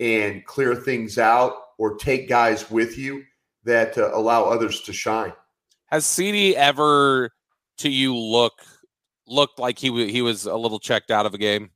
and 0.00 0.44
clear 0.44 0.74
things 0.74 1.18
out 1.18 1.54
or 1.78 1.96
take 1.96 2.28
guys 2.28 2.68
with 2.70 2.98
you 2.98 3.22
that 3.68 3.96
uh, 3.96 4.10
allow 4.12 4.44
others 4.44 4.80
to 4.82 4.92
shine. 4.92 5.32
Has 5.86 6.04
CeeDee 6.04 6.54
ever, 6.54 7.30
to 7.78 7.88
you, 7.88 8.16
look 8.16 8.52
looked 9.26 9.58
like 9.58 9.78
he 9.78 9.88
w- 9.88 10.10
he 10.10 10.22
was 10.22 10.46
a 10.46 10.56
little 10.56 10.78
checked 10.78 11.10
out 11.10 11.26
of 11.26 11.34
a 11.34 11.38
game, 11.38 11.70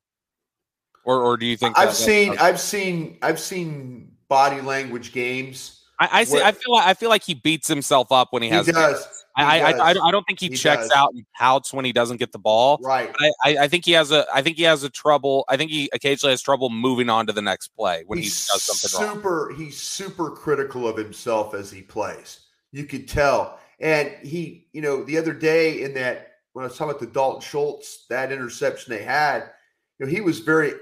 or 1.05 1.23
or 1.23 1.37
do 1.37 1.47
you 1.47 1.57
think 1.57 1.79
I've 1.79 1.89
that, 1.89 1.95
seen 1.95 2.37
I've 2.39 2.61
seen 2.61 3.19
I've 3.23 3.39
seen 3.39 4.13
body 4.29 4.61
language 4.61 5.13
games. 5.13 5.85
I, 6.01 6.09
I 6.13 6.25
see. 6.25 6.35
Where, 6.35 6.45
I 6.45 6.53
feel 6.53 6.73
like 6.73 6.87
I 6.87 6.95
feel 6.95 7.09
like 7.09 7.23
he 7.23 7.35
beats 7.35 7.69
himself 7.69 8.11
up 8.11 8.33
when 8.33 8.43
he, 8.43 8.49
he 8.49 8.55
has. 8.55 8.67
Does. 8.67 9.22
I, 9.37 9.61
I, 9.61 9.91
I, 9.91 10.11
don't 10.11 10.25
think 10.25 10.41
he, 10.41 10.49
he 10.49 10.57
checks 10.57 10.89
does. 10.89 10.93
out 10.93 11.13
and 11.15 11.25
pouts 11.35 11.73
when 11.73 11.85
he 11.85 11.93
doesn't 11.93 12.19
get 12.19 12.33
the 12.33 12.39
ball. 12.39 12.79
Right. 12.83 13.15
I, 13.45 13.57
I, 13.61 13.69
think 13.69 13.85
he 13.85 13.93
has 13.93 14.11
a 14.11 14.27
I 14.33 14.43
think 14.43 14.57
he 14.59 14.65
has 14.65 14.83
a 14.83 14.91
trouble. 14.91 15.45
I 15.49 15.57
think 15.57 15.71
he 15.71 15.89
occasionally 15.93 16.33
has 16.33 16.43
trouble 16.43 16.69
moving 16.69 17.09
on 17.09 17.27
to 17.27 17.33
the 17.33 17.41
next 17.41 17.69
play 17.69 18.05
when 18.07 18.19
he's 18.19 18.47
he 18.47 18.53
does 18.53 18.63
something 18.63 19.09
super, 19.15 19.49
wrong. 19.49 19.59
He's 19.59 19.79
super 19.79 20.31
critical 20.31 20.87
of 20.87 20.97
himself 20.97 21.55
as 21.55 21.71
he 21.71 21.83
plays. 21.83 22.41
You 22.73 22.85
could 22.85 23.09
tell. 23.09 23.59
And 23.81 24.11
he, 24.23 24.69
you 24.73 24.83
know, 24.83 25.03
the 25.03 25.19
other 25.19 25.33
day 25.33 25.83
in 25.83 25.95
that 25.95 26.33
when 26.53 26.65
I 26.65 26.69
was 26.69 26.77
talking 26.77 26.91
about 26.91 27.01
the 27.01 27.07
Dalton 27.07 27.41
Schultz, 27.41 28.07
that 28.11 28.33
interception 28.33 28.93
they 28.93 29.03
had, 29.03 29.51
you 29.99 30.07
know, 30.07 30.13
he 30.13 30.21
was 30.21 30.41
very 30.41 30.73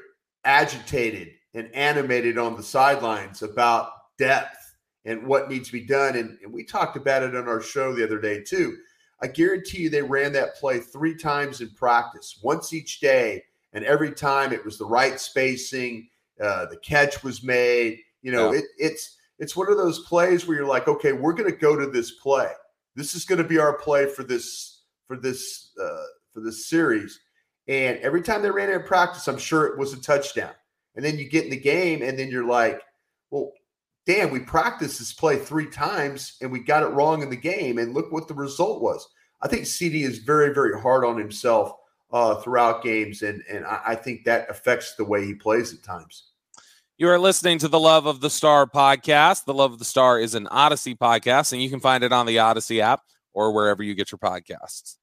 agitated 0.45 1.31
and 1.55 1.73
animated 1.75 2.39
on 2.39 2.57
the 2.57 2.63
sidelines 2.63 3.43
about 3.43 3.93
depth 4.19 4.60
and 5.05 5.27
what 5.27 5.49
needs 5.49 5.69
to 5.69 5.73
be 5.73 5.85
done. 5.85 6.17
And, 6.17 6.39
and, 6.43 6.53
we 6.53 6.65
talked 6.65 6.97
about 6.97 7.23
it 7.23 7.35
on 7.35 7.49
our 7.49 7.61
show 7.61 7.95
the 7.95 8.05
other 8.05 8.21
day, 8.21 8.43
too. 8.43 8.77
I 9.23 9.27
guarantee 9.27 9.83
you 9.83 9.91
they 9.91 10.03
ran 10.03 10.33
that 10.33 10.57
play 10.57 10.79
three 10.81 11.15
times 11.15 11.61
in 11.61 11.71
practice, 11.71 12.39
once 12.43 12.73
each 12.73 13.01
day. 13.01 13.45
And 13.73 13.85
every 13.85 14.13
time 14.13 14.53
it 14.53 14.65
was 14.65 14.79
the 14.79 14.87
right 14.87 15.21
spacing, 15.21 16.09
uh, 16.41 16.67
the 16.67 16.77
catch 16.79 17.23
was 17.23 17.43
made. 17.43 17.99
You 18.23 18.33
know, 18.33 18.53
yeah. 18.53 18.61
it, 18.61 18.65
it's 18.79 19.17
it's 19.39 19.57
one 19.57 19.71
of 19.71 19.79
those 19.79 20.01
plays 20.01 20.47
where 20.47 20.57
you're 20.57 20.67
like, 20.67 20.89
okay, 20.89 21.13
we're 21.13 21.33
going 21.33 21.51
to 21.51 21.57
go 21.57 21.77
to 21.77 21.87
this 21.87 22.13
play. 22.13 22.51
This 22.95 23.15
is 23.15 23.25
going 23.25 23.43
to 23.43 23.49
be 23.49 23.59
our 23.59 23.79
play 23.79 24.07
for 24.07 24.23
this 24.23 24.83
for 25.07 25.17
this 25.17 25.71
uh, 25.83 26.05
for 26.33 26.41
this 26.41 26.69
series. 26.69 27.21
And 27.69 27.99
every 27.99 28.23
time 28.23 28.43
they 28.43 28.51
ran 28.51 28.71
it 28.71 28.75
in 28.75 28.83
practice, 28.83 29.29
I'm 29.29 29.39
sure 29.39 29.67
it 29.67 29.79
was 29.79 29.93
a 29.93 30.01
touchdown. 30.01 30.53
And 30.97 31.05
then 31.05 31.19
you 31.19 31.29
get 31.29 31.45
in 31.45 31.51
the 31.51 31.57
game, 31.57 32.03
and 32.03 32.19
then 32.19 32.31
you're 32.31 32.47
like, 32.47 32.83
well, 33.31 33.53
damn, 34.07 34.31
we 34.31 34.41
practiced 34.41 34.99
this 34.99 35.13
play 35.13 35.37
three 35.37 35.69
times 35.69 36.37
and 36.41 36.51
we 36.51 36.61
got 36.61 36.83
it 36.83 36.87
wrong 36.87 37.23
in 37.23 37.31
the 37.31 37.37
game. 37.37 37.79
And 37.79 37.95
look 37.95 38.13
what 38.13 38.29
the 38.29 38.35
result 38.35 38.83
was. 38.83 39.09
I 39.43 39.49
think 39.49 39.63
CeeDee 39.63 40.03
is 40.03 40.19
very, 40.19 40.53
very 40.53 40.79
hard 40.81 41.05
on 41.05 41.19
himself 41.19 41.73
uh, 42.13 42.37
throughout 42.37 42.83
games. 42.83 43.23
And, 43.23 43.43
and 43.51 43.65
I, 43.65 43.81
I 43.89 43.95
think 43.95 44.25
that 44.25 44.51
affects 44.51 44.95
the 44.95 45.05
way 45.05 45.25
he 45.25 45.35
plays 45.35 45.73
at 45.73 45.83
times. 45.83 46.31
You 46.99 47.09
are 47.09 47.19
listening 47.19 47.59
to 47.61 47.69
the 47.69 47.81
Love 47.81 48.05
of 48.05 48.21
the 48.21 48.29
Star 48.29 48.67
podcast. 48.67 49.47
The 49.47 49.55
Love 49.55 49.73
of 49.73 49.79
the 49.79 49.87
Star 49.87 50.21
is 50.21 50.35
an 50.35 50.47
Audacy 50.53 50.95
podcast, 50.99 51.55
and 51.55 51.63
you 51.63 51.71
can 51.71 51.81
find 51.81 52.05
it 52.05 52.13
on 52.13 52.27
the 52.27 52.37
Audacy 52.37 52.81
app 52.81 53.01
or 53.33 53.53
wherever 53.53 53.83
you 53.83 53.95
get 53.95 54.13
your 54.13 54.19
podcasts. 54.19 54.97